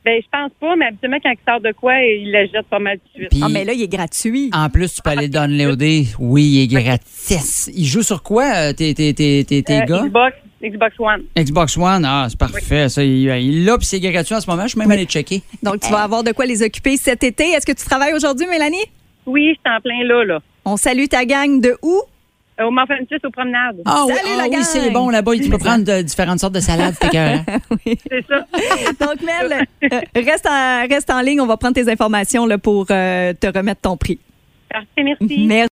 Ben, 0.09 0.23
je 0.23 0.29
pense 0.33 0.51
pas, 0.59 0.75
mais 0.75 0.87
habituellement, 0.87 1.19
quand 1.23 1.31
il 1.31 1.39
sort 1.53 1.61
de 1.61 1.73
quoi, 1.73 1.93
il 2.01 2.31
la 2.33 2.47
jette 2.47 2.67
pas 2.71 2.79
mal 2.79 2.97
de 2.97 3.03
suite. 3.15 3.29
Puis, 3.31 3.41
Ah, 3.45 3.49
mais 3.51 3.63
là, 3.67 3.75
il 3.75 3.83
est 3.83 3.89
gratuit. 3.89 4.49
en 4.55 4.71
plus, 4.71 4.95
tu 4.95 5.03
peux 5.03 5.11
aller 5.11 5.27
le 5.27 5.29
downloader. 5.29 6.07
Oui, 6.19 6.45
il 6.45 6.63
est 6.63 6.83
gratis. 6.83 7.71
Il 7.77 7.85
joue 7.85 8.03
sur 8.03 8.23
quoi, 8.23 8.45
euh, 8.57 8.73
tes, 8.73 8.95
tes, 8.95 9.13
tes, 9.13 9.45
tes, 9.45 9.63
tes 9.63 9.83
Euh, 9.83 9.85
gars? 9.85 10.03
Xbox, 10.07 10.37
Xbox 10.63 10.95
One. 10.99 11.23
Xbox 11.37 11.77
One, 11.77 12.05
ah, 12.07 12.27
c'est 12.31 12.39
parfait. 12.39 12.89
Ça, 12.89 13.05
il 13.05 13.29
il 13.29 13.65
l'a, 13.67 13.77
puis 13.77 13.87
c'est 13.87 14.01
gratuit 14.01 14.35
en 14.35 14.41
ce 14.41 14.49
moment. 14.49 14.63
Je 14.63 14.69
suis 14.69 14.79
même 14.79 14.91
allé 14.91 15.05
checker. 15.05 15.43
Donc, 15.63 15.81
tu 15.81 15.91
vas 15.93 16.05
avoir 16.05 16.25
de 16.25 16.33
quoi 16.33 16.47
les 16.47 16.63
occuper 16.63 16.97
cet 16.97 17.23
été. 17.23 17.45
Est-ce 17.51 17.67
que 17.67 17.73
tu 17.79 17.85
travailles 17.85 18.15
aujourd'hui, 18.15 18.47
Mélanie? 18.47 18.87
Oui, 19.27 19.49
je 19.49 19.61
suis 19.61 19.77
en 19.77 19.81
plein 19.83 20.05
là, 20.05 20.25
là. 20.25 20.41
On 20.65 20.79
salue 20.79 21.05
ta 21.05 21.27
gang 21.27 21.61
de 21.61 21.77
où? 21.83 22.01
Euh, 22.61 22.65
Au 22.65 22.71
Mont-Francis, 22.71 23.19
aux 23.25 23.31
promenades. 23.31 23.81
Ah 23.85 24.05
oui, 24.07 24.15
Salut, 24.15 24.29
ah 24.35 24.37
la 24.39 24.45
oui 24.45 24.51
gang! 24.51 24.63
c'est 24.63 24.91
bon 24.91 25.09
là-bas. 25.11 25.33
Tu 25.37 25.49
peux 25.49 25.59
prendre 25.69 25.85
de 25.85 26.03
différentes 26.03 26.41
sortes 26.41 26.55
de 26.55 26.61
salades. 26.61 26.95
c'est 27.01 27.07
écœurant. 27.09 27.45
C'est 27.85 28.27
ça. 28.29 28.45
Donc, 29.07 29.23
Mel, 29.23 29.67
euh, 29.85 30.01
reste, 30.17 30.47
en, 30.47 30.87
reste 30.89 31.11
en 31.11 31.21
ligne. 31.21 31.41
On 31.41 31.47
va 31.47 31.57
prendre 31.57 31.75
tes 31.75 31.89
informations 31.91 32.47
là, 32.47 32.59
pour 32.59 32.87
euh, 32.91 33.33
te 33.33 33.47
remettre 33.47 33.83
ton 33.83 33.97
prix. 33.97 34.19
Parfait, 34.71 35.03
merci. 35.05 35.47
Merci. 35.47 35.69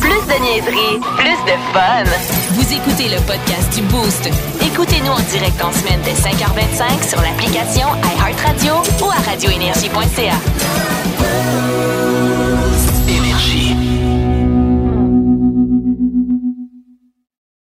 Plus 0.00 0.26
de 0.26 0.42
niaiserie, 0.42 0.98
plus 1.16 1.44
de 1.46 1.56
fun. 1.72 2.04
Vous 2.50 2.72
écoutez 2.72 3.08
le 3.08 3.20
podcast 3.26 3.74
du 3.74 3.82
Boost. 3.86 4.28
Écoutez-nous 4.66 5.12
en 5.12 5.20
direct 5.30 5.62
en 5.62 5.72
semaine 5.72 6.00
dès 6.04 6.12
5h25 6.12 7.08
sur 7.08 7.20
l'application 7.22 7.86
iHeartRadio 8.18 8.74
ou 9.02 9.10
à 9.10 9.20
radioénergie.ca. 9.30 10.34